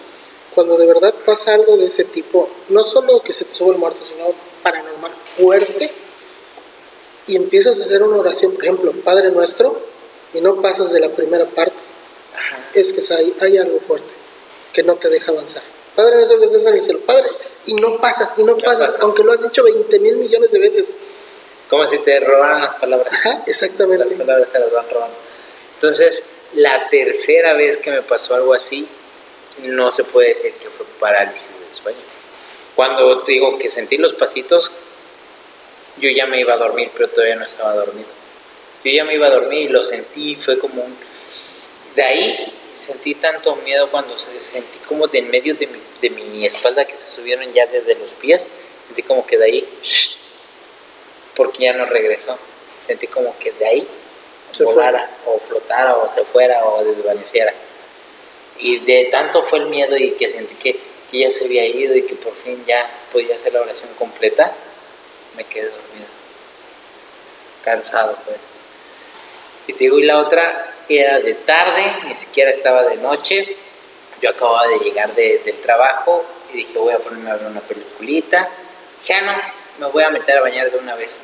[0.53, 3.77] cuando de verdad pasa algo de ese tipo, no solo que se te sube el
[3.77, 4.33] muerto, sino
[4.63, 5.91] paranormal fuerte,
[7.27, 9.79] y empiezas a hacer una oración, por ejemplo, Padre Nuestro,
[10.33, 11.75] y no pasas de la primera parte,
[12.35, 12.57] Ajá.
[12.73, 14.11] es que hay, hay algo fuerte
[14.73, 15.61] que no te deja avanzar.
[15.97, 17.27] Padre Nuestro que estás en el cielo, Padre,
[17.65, 20.85] y no pasas, y no pasas, aunque lo has dicho 20 mil millones de veces.
[21.71, 23.11] Como si te robaran las palabras.
[23.11, 24.15] Ajá, Las exactamente.
[24.15, 25.15] palabras te las van robando.
[25.73, 26.23] Entonces,
[26.53, 28.87] la tercera vez que me pasó algo así,
[29.63, 31.99] no se puede decir que fue parálisis del sueño.
[32.75, 34.71] Cuando te digo que sentí los pasitos,
[35.99, 38.07] yo ya me iba a dormir, pero todavía no estaba dormido.
[38.83, 40.95] Yo ya me iba a dormir y lo sentí, fue como un...
[41.95, 42.53] De ahí
[42.87, 46.85] sentí tanto miedo cuando se- sentí como de en medio de mi, de mi espalda
[46.85, 48.49] que se subieron ya desde los pies,
[48.87, 49.69] sentí como que de ahí,
[51.35, 52.37] porque ya no regresó,
[52.87, 53.87] sentí como que de ahí
[54.51, 54.73] Se fue.
[54.73, 57.53] volara o flotara o se fuera o desvaneciera.
[58.59, 60.79] Y de tanto fue el miedo y que sentí que,
[61.11, 64.51] que ya se había ido y que por fin ya podía hacer la oración completa,
[65.35, 66.07] me quedé dormido.
[67.63, 68.37] Cansado, pues.
[69.67, 73.55] Y te digo, y la otra era de tarde, ni siquiera estaba de noche.
[74.21, 77.61] Yo acababa de llegar de- del trabajo y dije, voy a ponerme a ver una
[77.61, 78.47] peliculita.
[79.01, 81.19] Dije, ah, no, me voy a meter a bañar de una vez.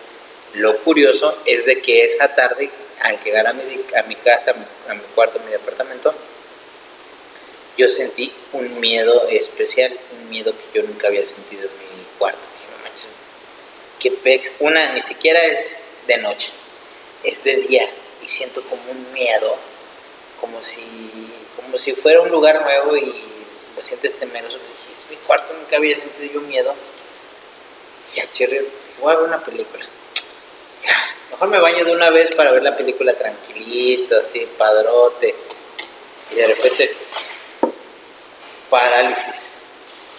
[0.54, 2.70] Lo curioso es de que esa tarde,
[3.02, 3.62] al llegar a mi,
[3.98, 6.14] a mi casa, a mi, cuarto, a mi departamento,
[7.78, 12.38] yo sentí un miedo especial, un miedo que yo nunca había sentido en mi cuarto.
[12.60, 13.10] Dije, no manches,
[14.00, 14.52] qué pex.
[14.60, 16.52] Una, ni siquiera es de noche,
[17.24, 17.90] es de día
[18.26, 19.56] y siento como un miedo,
[20.40, 20.82] como si,
[21.56, 23.14] como si fuera un lugar nuevo y
[23.76, 24.58] lo sientes temeroso.
[24.58, 26.74] Dije, mi cuarto, nunca había sentido yo miedo.
[28.16, 28.62] Ya, Cherry,
[29.00, 29.86] voy a ver una película.
[31.32, 35.34] Mejor me baño de una vez para ver la película tranquilito, así, padrote.
[36.32, 36.96] Y de repente,
[38.70, 39.52] parálisis.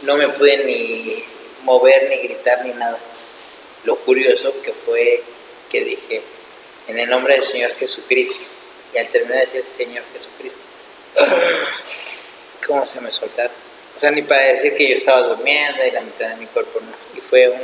[0.03, 1.25] No me pude ni
[1.63, 2.99] mover, ni gritar, ni nada.
[3.85, 5.23] Lo curioso que fue
[5.71, 6.23] que dije,
[6.89, 8.45] en el nombre del Señor Jesucristo.
[8.95, 10.61] Y al terminar de decir Señor Jesucristo,
[12.66, 13.53] ¿cómo se me soltaron?
[13.97, 16.80] O sea, ni para decir que yo estaba durmiendo y la mitad de mi cuerpo
[16.80, 17.18] no.
[17.18, 17.61] Y fue un...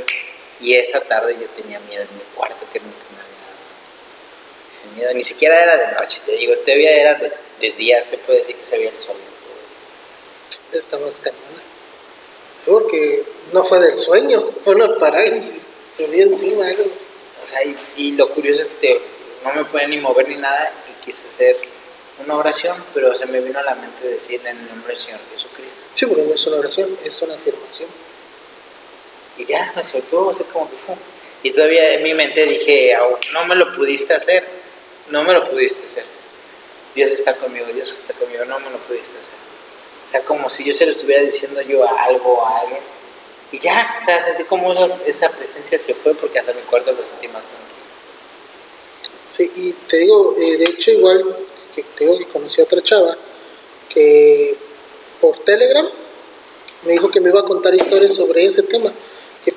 [0.61, 3.59] Y esa tarde yo tenía miedo en mi cuarto que nunca me había dado.
[4.79, 8.19] Ese miedo, ni siquiera era de noche, te digo, todavía era de, de día, se
[8.19, 9.17] puede decir que se veía el sol.
[10.73, 11.63] Está más cañona.
[12.67, 15.63] Porque no fue del sueño, fue una parálisis.
[15.91, 16.85] Se vio encima algo.
[17.51, 19.01] O sea, y, y lo curioso es que te-
[19.45, 21.57] no me podía ni mover ni nada y quise hacer
[22.25, 25.19] una oración, pero se me vino a la mente decir en el nombre del Señor
[25.35, 25.81] Jesucristo.
[25.95, 27.89] Sí, porque no es una oración, es una afirmación.
[29.39, 30.95] Y ya me soltó, así como que fue.
[31.43, 34.45] Y todavía en mi mente dije, "Au, no me lo pudiste hacer,
[35.09, 36.05] no me lo pudiste hacer.
[36.95, 39.41] Dios está conmigo, Dios está conmigo, no me lo pudiste hacer.
[40.07, 42.81] O sea, como si yo se lo estuviera diciendo yo a algo a alguien.
[43.53, 44.73] Y ya, o sea, sentí como
[45.07, 47.71] esa, presencia se fue porque hasta mi cuarto lo sentí más tranquilo.
[49.37, 51.37] Sí, y te digo, eh, de hecho, igual
[51.75, 53.17] que te digo que conocí a otra chava
[53.89, 54.57] que
[55.21, 55.89] por Telegram
[56.85, 58.93] me dijo que me iba a contar historias sobre ese tema.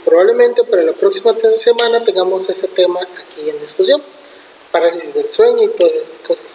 [0.03, 4.01] probablemente para la próxima semana tengamos ese tema aquí en discusión.
[4.71, 6.45] Parálisis del sueño y todas esas cosas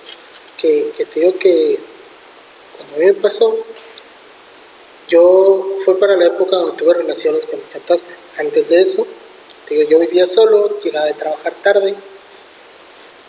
[0.56, 1.78] que, que te digo que
[2.76, 3.56] cuando a mí me pasó,
[5.08, 8.08] yo fue para la época donde tuve relaciones con el fantasma.
[8.38, 9.06] Antes de eso,
[9.68, 11.94] digo, yo vivía solo, llegaba de trabajar tarde,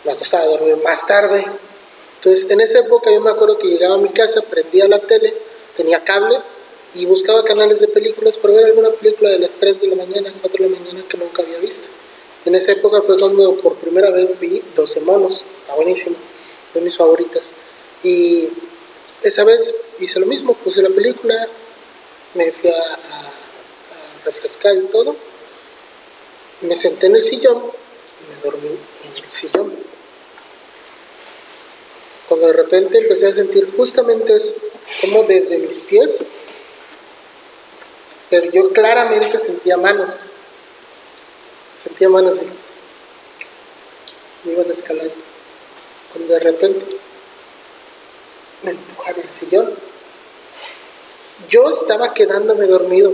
[0.04, 1.44] me acostaba a dormir más tarde.
[2.16, 5.34] Entonces, en esa época yo me acuerdo que llegaba a mi casa, prendía la tele,
[5.76, 6.36] tenía cable
[6.94, 10.32] y buscaba canales de películas para ver alguna película de las 3 de la mañana,
[10.40, 11.88] 4 de la mañana que nunca había visto.
[12.44, 16.16] En esa época fue cuando por primera vez vi 12 monos, está buenísimo,
[16.74, 17.52] de mis favoritas.
[18.02, 18.48] Y
[19.22, 21.48] esa vez hice lo mismo, puse la película,
[22.34, 22.98] me fui a,
[24.24, 25.16] refrescar y todo,
[26.60, 29.74] me senté en el sillón y me dormí en el sillón.
[32.28, 34.54] Cuando de repente empecé a sentir justamente eso,
[35.00, 36.26] como desde mis pies,
[38.28, 40.28] pero yo claramente sentía manos,
[41.82, 42.46] sentía manos y
[44.46, 45.10] me iban a escalar.
[46.12, 46.96] Cuando de repente
[48.62, 49.89] me empujaron el sillón.
[51.48, 53.12] Yo estaba quedándome dormido,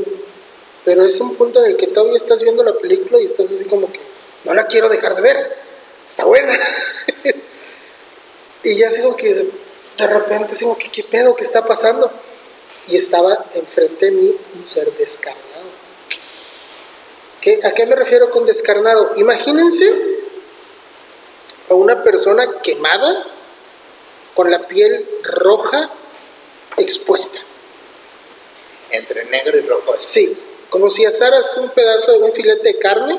[0.85, 3.65] pero es un punto en el que todavía estás viendo la película y estás así
[3.65, 4.01] como que
[4.45, 5.57] no la quiero dejar de ver,
[6.09, 6.59] está buena.
[8.65, 12.11] y ya sigo que de repente digo que qué pedo, qué está pasando.
[12.89, 15.45] Y estaba enfrente de mí un ser descarnado.
[17.41, 19.13] ¿Qué, ¿A qué me refiero con descarnado?
[19.17, 19.93] Imagínense
[21.69, 23.27] a una persona quemada
[24.35, 25.91] con la piel roja
[26.77, 27.41] expuesta.
[28.97, 29.95] Entre negro y rojo.
[29.99, 30.37] Sí,
[30.71, 33.19] como si asaras un pedazo de un filete de carne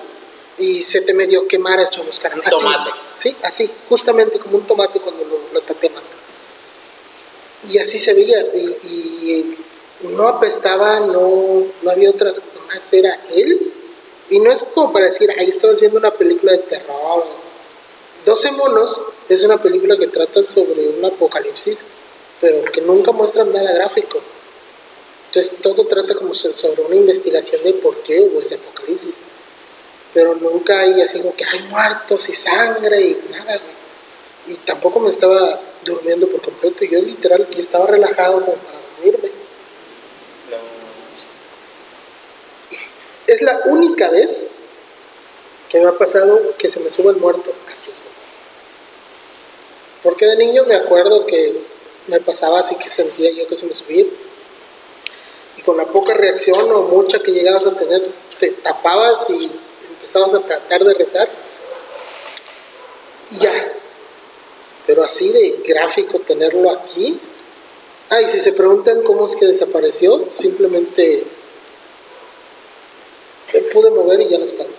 [0.58, 2.34] y se te medio quemara chamuscar.
[2.36, 2.92] Un tomate.
[3.22, 6.04] Sí, así, justamente como un tomate cuando lo, lo tatemas.
[7.72, 8.40] Y así se veía,
[8.84, 9.58] y,
[10.02, 13.74] no apestaba, no, no había otras cosas, era él.
[14.30, 17.26] Y no es como para decir, ahí estabas viendo una película de terror.
[18.26, 21.80] 12 monos es una película que trata sobre un apocalipsis,
[22.42, 24.22] pero que nunca muestra nada gráfico.
[25.38, 29.18] Entonces todo trata como sobre una investigación de por qué hubo ese apocalipsis.
[30.12, 33.62] Pero nunca hay así como que hay muertos y sangre y nada,
[34.48, 36.86] Y tampoco me estaba durmiendo por completo.
[36.86, 39.30] Yo literal estaba relajado como para dormirme.
[43.28, 44.48] Es la única vez
[45.70, 47.92] que me ha pasado que se me sube el muerto así.
[50.02, 51.62] Porque de niño me acuerdo que
[52.08, 54.06] me pasaba así que sentía yo que se me subía.
[55.68, 58.02] Con la poca reacción o mucha que llegabas a tener,
[58.40, 59.52] te tapabas y
[59.90, 61.28] empezabas a tratar de rezar.
[63.32, 63.74] Y ya.
[64.86, 67.20] Pero así de gráfico tenerlo aquí.
[68.10, 71.26] Ah, y si se preguntan cómo es que desapareció, simplemente
[73.54, 74.70] me pude mover y ya no estaba.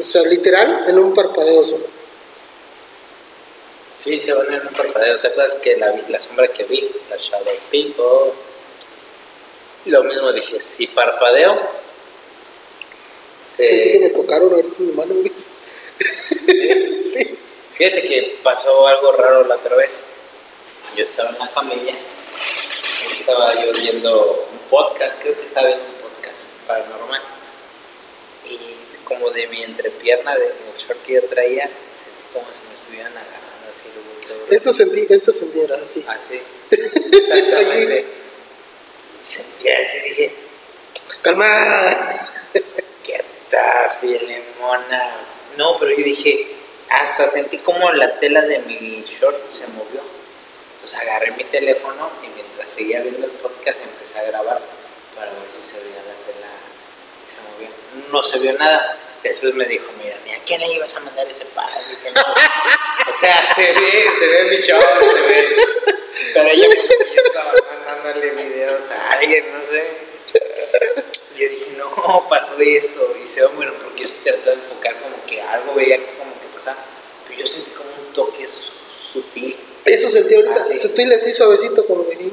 [0.00, 1.91] O sea, literal, en un parpadeo solo.
[4.02, 5.20] Sí, se van en un parpadeo.
[5.20, 8.32] ¿Te acuerdas que la, la sombra que vi, la Shadow People?
[9.86, 11.56] Lo mismo dije, si parpadeo.
[13.56, 13.64] Se...
[13.64, 15.14] Sentí que me tocaron ahorita mi mano,
[16.00, 17.00] ¿Sí?
[17.00, 17.38] sí.
[17.76, 20.00] Fíjate que pasó algo raro la otra vez.
[20.96, 21.94] Yo estaba en la familia,
[23.12, 27.22] estaba yo viendo un podcast, creo que estaba viendo un podcast paranormal.
[28.50, 28.58] Y
[29.04, 33.31] como de mi entrepierna, de short que yo traía, sentí como si me estuvieran agarrando
[34.56, 36.04] eso sentí, esto sentí era así.
[36.06, 36.40] Así.
[36.70, 38.04] Exactamente.
[39.28, 40.32] Sentí así, dije.
[41.22, 41.46] Calma.
[43.04, 43.90] ¿Qué tal?
[45.56, 46.48] No, pero yo dije,
[46.88, 50.00] hasta sentí como la tela de mi short se movió.
[50.74, 54.60] Entonces agarré mi teléfono y mientras seguía viendo el podcast empecé a grabar
[55.14, 56.48] para ver si se veía la tela
[57.26, 57.68] y se movió.
[58.10, 58.98] No se vio nada.
[59.22, 61.74] Jesús me dijo, mira, ni a quién le ibas a mandar ese padre.
[63.08, 65.56] o sea, se ve, se ve mi show, se ve.
[66.34, 69.84] Pero ella yo estaba mandándole videos a alguien, no sé.
[71.36, 73.16] Y yo dije, no, pasó esto.
[73.22, 76.32] Y se ve bueno, porque yo se trató de enfocar como que algo veía como
[76.34, 76.84] que pasaba.
[77.28, 78.46] Pero yo sentí como un toque
[79.12, 79.56] sutil.
[79.84, 82.30] Eso sentí ahorita, sutil así suavecito, como venía.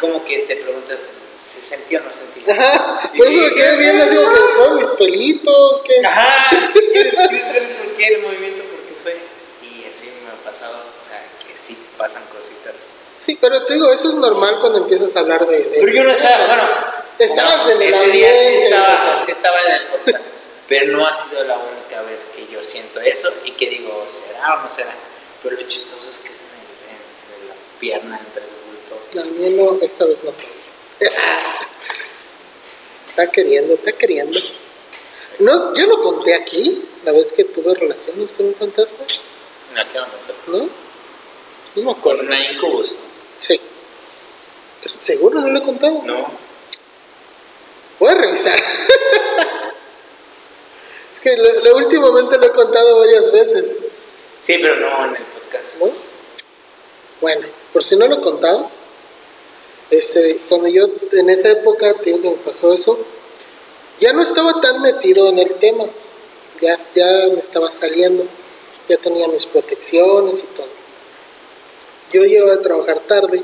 [0.00, 0.98] Como que te preguntas,
[1.44, 2.50] sentí o no sentí.
[2.50, 6.06] Ajá, por eso me quedé viendo así como que fueron mis pelitos, que...
[6.06, 6.50] Ajá,
[6.92, 8.62] ¿quieres, ver por qué el movimiento?
[8.64, 9.18] ¿Por qué fue?
[9.62, 12.74] Y así me ha pasado, o sea, que sí pasan cositas.
[13.24, 15.58] Sí, pero te digo, eso es normal cuando empiezas a hablar de...
[15.58, 16.94] de pero yo no estaba, bueno...
[17.18, 18.58] Estabas en el ambiente.
[18.58, 20.24] Sí estaba, sí estaba en el podcast,
[20.68, 24.54] pero no ha sido la única vez que yo siento eso y que digo, ¿será
[24.54, 24.92] o no será?
[25.42, 29.20] Pero lo chistoso es que es en, el, en la pierna, entre el bulto.
[29.20, 30.44] A mí no, esta vez no fue.
[33.08, 34.40] Está queriendo, está queriendo.
[35.38, 38.98] No, yo lo conté aquí, la vez que tuve relaciones con un fantasma.
[40.48, 40.58] ¿No?
[40.58, 40.68] No
[41.76, 42.22] me Con acuerdo.
[42.22, 42.92] una incubus.
[43.38, 43.60] Sí.
[45.00, 46.02] ¿Seguro no lo he contado?
[46.04, 46.30] No.
[47.98, 48.58] Voy a revisar.
[51.10, 53.76] es que lo, lo últimamente lo he contado varias veces,
[54.44, 55.64] Sí, pero no en el podcast.
[55.80, 55.90] ¿no?
[57.22, 58.70] Bueno, por si no lo he contado,
[59.90, 62.98] este, cuando yo en esa época, que me pasó eso,
[64.00, 65.84] ya no estaba tan metido en el tema,
[66.60, 68.26] ya, ya me estaba saliendo,
[68.88, 70.66] ya tenía mis protecciones y todo.
[72.12, 73.42] Yo llegaba a trabajar tarde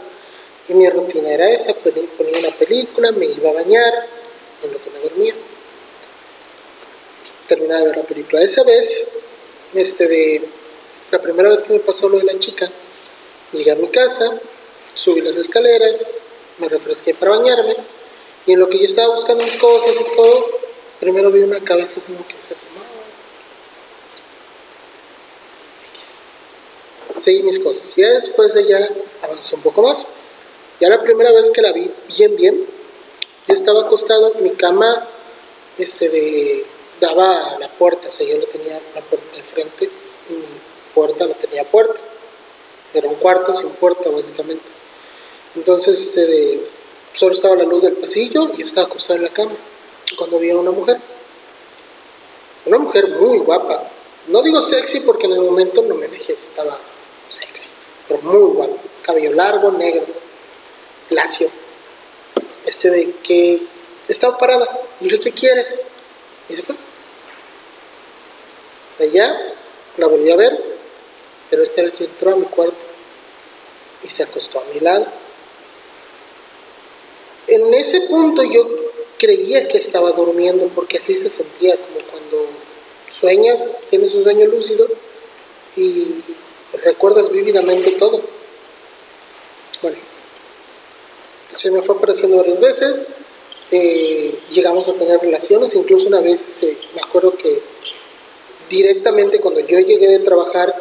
[0.68, 4.06] y mi rutina era esa, poni- ponía una película, me iba a bañar,
[4.62, 5.34] en lo que me dormía.
[7.48, 8.42] Terminaba de ver la película.
[8.42, 9.06] Esa vez,
[9.74, 10.42] este de
[11.10, 12.70] la primera vez que me pasó lo de la chica,
[13.52, 14.38] llegué a mi casa,
[14.94, 16.14] subí las escaleras,
[16.60, 17.74] me refresqué para bañarme,
[18.46, 20.46] y en lo que yo estaba buscando mis cosas y todo,
[20.98, 22.86] primero vi una cabeza como que se asomaba.
[27.20, 27.94] Seguí mis cosas.
[27.96, 28.88] Ya después de ya
[29.22, 30.06] avanzó un poco más.
[30.80, 32.66] Ya la primera vez que la vi bien, bien,
[33.46, 35.06] yo estaba acostado, mi cama
[35.76, 36.64] este de,
[37.00, 39.90] daba a la puerta, o sea, yo lo tenía la puerta de frente
[40.30, 40.44] y mi
[40.94, 42.00] puerta no tenía puerta.
[42.94, 44.79] Era un cuarto sin puerta, básicamente.
[45.56, 46.60] Entonces, de,
[47.12, 49.52] solo estaba la luz del pasillo y yo estaba acostado en la cama.
[50.16, 50.98] Cuando vi a una mujer,
[52.66, 53.82] una mujer muy guapa.
[54.28, 56.78] No digo sexy porque en el momento no me dejé, estaba
[57.28, 57.68] sexy,
[58.06, 58.74] pero muy guapa.
[59.02, 60.04] Cabello largo, negro,
[61.10, 61.48] lacio.
[62.66, 63.62] Este de que
[64.08, 64.68] estaba parada.
[65.00, 65.82] Y dije, ¿qué quieres?
[66.48, 66.76] Y se fue.
[69.00, 69.54] Allá
[69.96, 70.62] la volví a ver,
[71.48, 72.76] pero esta vez entró a mi cuarto
[74.04, 75.06] y se acostó a mi lado.
[77.46, 78.68] En ese punto yo
[79.18, 82.46] creía que estaba durmiendo porque así se sentía como cuando
[83.10, 84.88] sueñas, tienes un sueño lúcido
[85.76, 86.22] y
[86.84, 88.20] recuerdas vívidamente todo.
[89.82, 89.96] Bueno,
[91.52, 93.06] se me fue apareciendo varias veces,
[93.72, 97.60] eh, llegamos a tener relaciones, incluso una vez este, me acuerdo que
[98.68, 100.74] directamente cuando yo llegué de trabajar,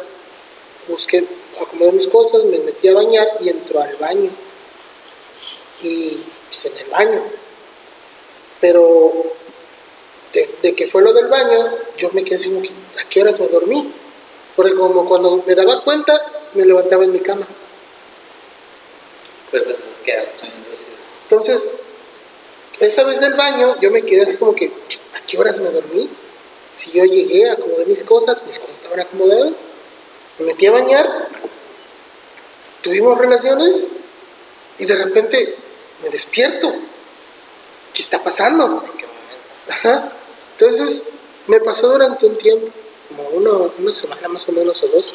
[0.88, 1.24] busqué,
[1.60, 4.30] acomodé mis cosas, me metí a bañar y entró al baño.
[5.82, 6.18] Y
[6.50, 7.22] pues en el baño.
[8.60, 9.12] Pero
[10.32, 12.70] de, de que fue lo del baño, yo me quedé así como que,
[13.00, 13.92] ¿a qué horas me dormí?
[14.56, 16.20] Porque como cuando me daba cuenta,
[16.54, 17.46] me levantaba en mi cama.
[19.50, 19.76] Pues pues.
[21.22, 21.78] Entonces,
[22.80, 26.08] esa vez del baño, yo me quedé así como que, ¿a qué horas me dormí?
[26.76, 29.58] Si yo llegué, acomodé mis cosas, mis cosas estaban acomodadas,
[30.38, 31.28] me metí a bañar,
[32.82, 33.84] tuvimos relaciones
[34.78, 35.54] y de repente
[36.02, 36.72] me despierto.
[37.94, 38.84] ¿Qué está pasando?
[39.68, 40.12] Ajá.
[40.58, 41.02] Entonces,
[41.46, 42.68] me pasó durante un tiempo,
[43.08, 45.14] como una, una semana más o menos o dos,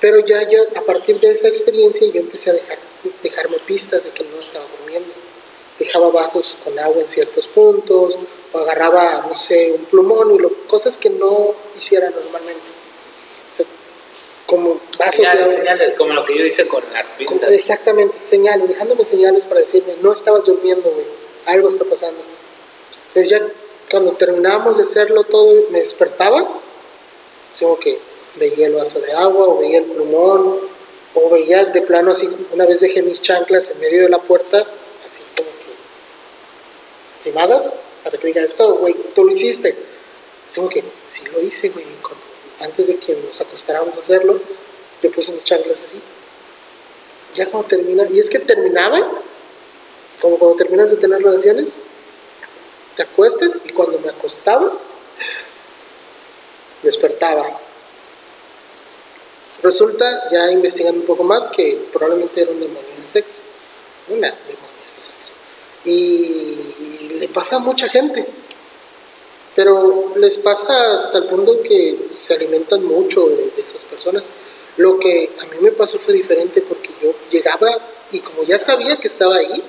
[0.00, 2.78] pero ya, ya a partir de esa experiencia yo empecé a dejar,
[3.22, 5.12] dejarme pistas de que no estaba durmiendo.
[5.78, 8.18] Dejaba vasos con agua en ciertos puntos,
[8.52, 12.59] o agarraba, no sé, un plumón y lo, cosas que no hiciera normalmente.
[14.50, 15.54] Como vasos de Señales, agua.
[15.56, 17.52] señales, como lo que yo hice con las Como- pinzas.
[17.52, 21.06] exactamente, señales, dejándome señales para decirme, no estabas durmiendo, güey,
[21.46, 22.20] algo está pasando.
[23.08, 23.46] Entonces ya
[23.90, 27.96] cuando terminábamos de hacerlo todo, me despertaba, así como que
[28.36, 30.58] veía el vaso de agua, o veía el plumón,
[31.14, 34.66] o veía de plano así, una vez dejé mis chanclas en medio de la puerta,
[35.06, 37.68] así como que cimadas,
[38.02, 39.70] para que diga esto, güey, tú lo hiciste.
[40.48, 42.18] Así como que, sí lo hice, güey, con-
[42.60, 44.40] antes de que nos acostáramos a hacerlo,
[45.02, 46.00] yo puse mis chanclas así
[47.34, 48.98] ya cuando termina, y es que terminaba,
[50.20, 51.80] como cuando terminas de tener relaciones,
[52.96, 54.72] te acuestas y cuando me acostaba,
[56.82, 57.58] despertaba.
[59.62, 63.40] Resulta, ya investigando un poco más, que probablemente era un demonio del sexo,
[64.08, 65.34] una demonia del sexo.
[65.84, 68.26] Y le pasa a mucha gente,
[69.54, 74.28] pero les pasa hasta el punto que se alimentan mucho de, esas personas.
[74.76, 77.70] Lo que a mí me pasó fue diferente porque yo llegaba
[78.12, 79.62] y como ya sabía que estaba ahí,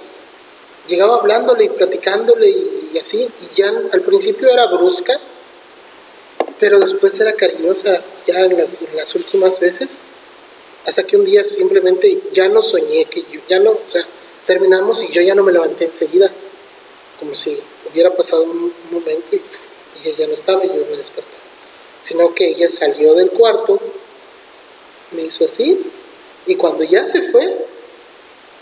[0.88, 5.20] llegaba hablándole y platicándole y, así, y ya al principio era brusca,
[6.60, 9.98] pero después era cariñosa ya en las, últimas veces,
[10.86, 14.06] hasta que un día simplemente ya no soñé, que yo ya no, o sea,
[14.46, 16.32] terminamos y yo ya no me levanté enseguida,
[17.20, 17.60] como si
[17.92, 19.42] hubiera pasado un, un momento y
[20.00, 21.30] ella ya no estaba y yo me desperté,
[22.02, 23.80] sino que ella salió del cuarto,
[25.12, 25.82] me hizo así,
[26.46, 27.58] y cuando ya se fue,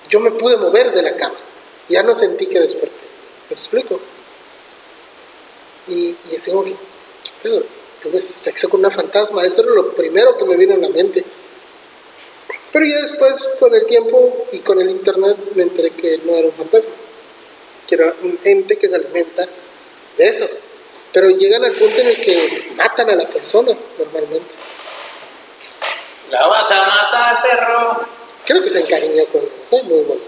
[0.09, 1.37] yo me pude mover de la cama,
[1.87, 2.95] ya no sentí que desperté,
[3.49, 3.99] ¿me explico?
[5.87, 7.63] Y, y así como que, ¿qué pedo?
[8.01, 11.23] Tuve sexo con una fantasma, eso era lo primero que me vino a la mente.
[12.71, 16.47] Pero ya después, con el tiempo y con el internet, me enteré que no era
[16.47, 16.91] un fantasma,
[17.87, 19.47] que era un ente que se alimenta
[20.17, 20.47] de eso.
[21.11, 24.53] Pero llegan al punto en el que matan a la persona normalmente.
[26.29, 28.05] La vas a matar, perro.
[28.45, 30.27] Creo que se encariñó con eso, muy bonito.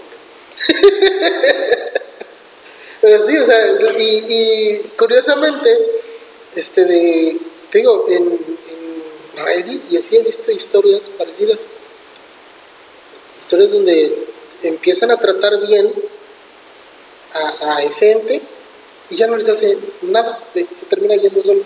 [3.00, 3.58] Pero sí, o sea,
[3.98, 5.76] y, y curiosamente,
[6.54, 7.36] este de,
[7.70, 11.58] te digo, en, en Reddit y así he visto historias parecidas.
[13.40, 14.26] Historias donde
[14.62, 15.92] empiezan a tratar bien
[17.34, 18.42] a, a ese ente
[19.12, 21.62] y ya no les hace nada, se, se termina yendo solo.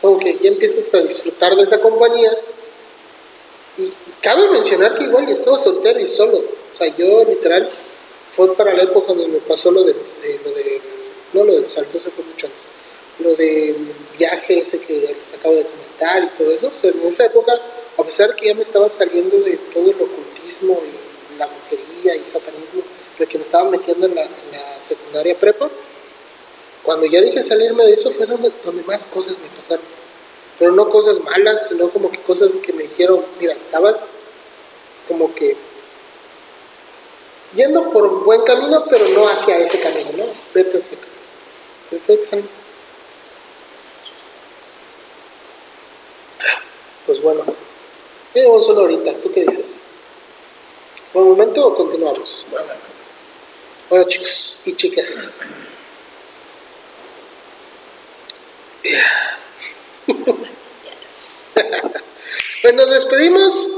[0.00, 2.30] Como que ya empiezas a disfrutar de esa compañía.
[3.78, 6.38] Y cabe mencionar que igual estaba soltero y solo.
[6.38, 7.70] O sea, yo literal
[8.34, 10.80] fue para la época donde me pasó lo del, eh, lo de,
[11.34, 12.68] no lo del salto, eso fue mucho antes,
[13.20, 13.76] lo del
[14.18, 16.66] viaje ese que les acabo de comentar y todo eso.
[16.66, 17.52] O sea, en esa época,
[17.96, 22.26] a pesar que ya me estaba saliendo de todo el ocultismo y la brujería y
[22.26, 22.82] satanismo,
[23.18, 25.70] de que me estaba metiendo en la, en la secundaria prepa,
[26.82, 29.84] cuando ya dije salirme de eso fue donde, donde más cosas me pasaron.
[30.58, 34.06] Pero no cosas malas, sino como que cosas que me dijeron, mira, estabas
[35.08, 35.56] como que
[37.54, 40.24] yendo por un buen camino, pero no hacia ese camino, ¿no?
[40.54, 41.06] Vete hacia acá.
[42.12, 42.44] Extraño.
[47.06, 47.44] Pues bueno,
[48.32, 49.82] llevamos una horita, ¿tú qué dices?
[51.12, 52.46] ¿Por un momento o continuamos?
[52.50, 52.66] Bueno,
[53.90, 55.26] Bueno, chicos y chicas.
[62.62, 63.70] Pues nos despedimos.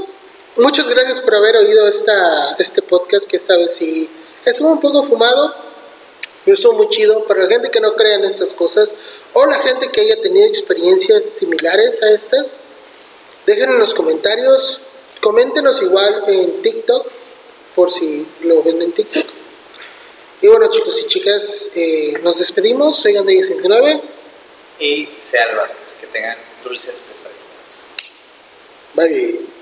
[0.57, 4.09] Muchas gracias por haber oído esta, este podcast que esta vez sí
[4.45, 5.53] estuvo un poco fumado,
[6.43, 7.25] pero estuvo muy chido.
[7.25, 8.95] Para la gente que no crea en estas cosas
[9.33, 12.59] o la gente que haya tenido experiencias similares a estas,
[13.45, 14.81] dejen en los comentarios.
[15.21, 17.07] Coméntenos igual en TikTok,
[17.75, 19.25] por si lo ven en TikTok.
[20.41, 22.99] Y bueno, chicos y chicas, eh, nos despedimos.
[22.99, 24.14] Soy Gandaya 69.
[24.79, 27.35] Y sean Vázquez, que tengan dulces pesadillas.
[28.95, 29.54] Bye.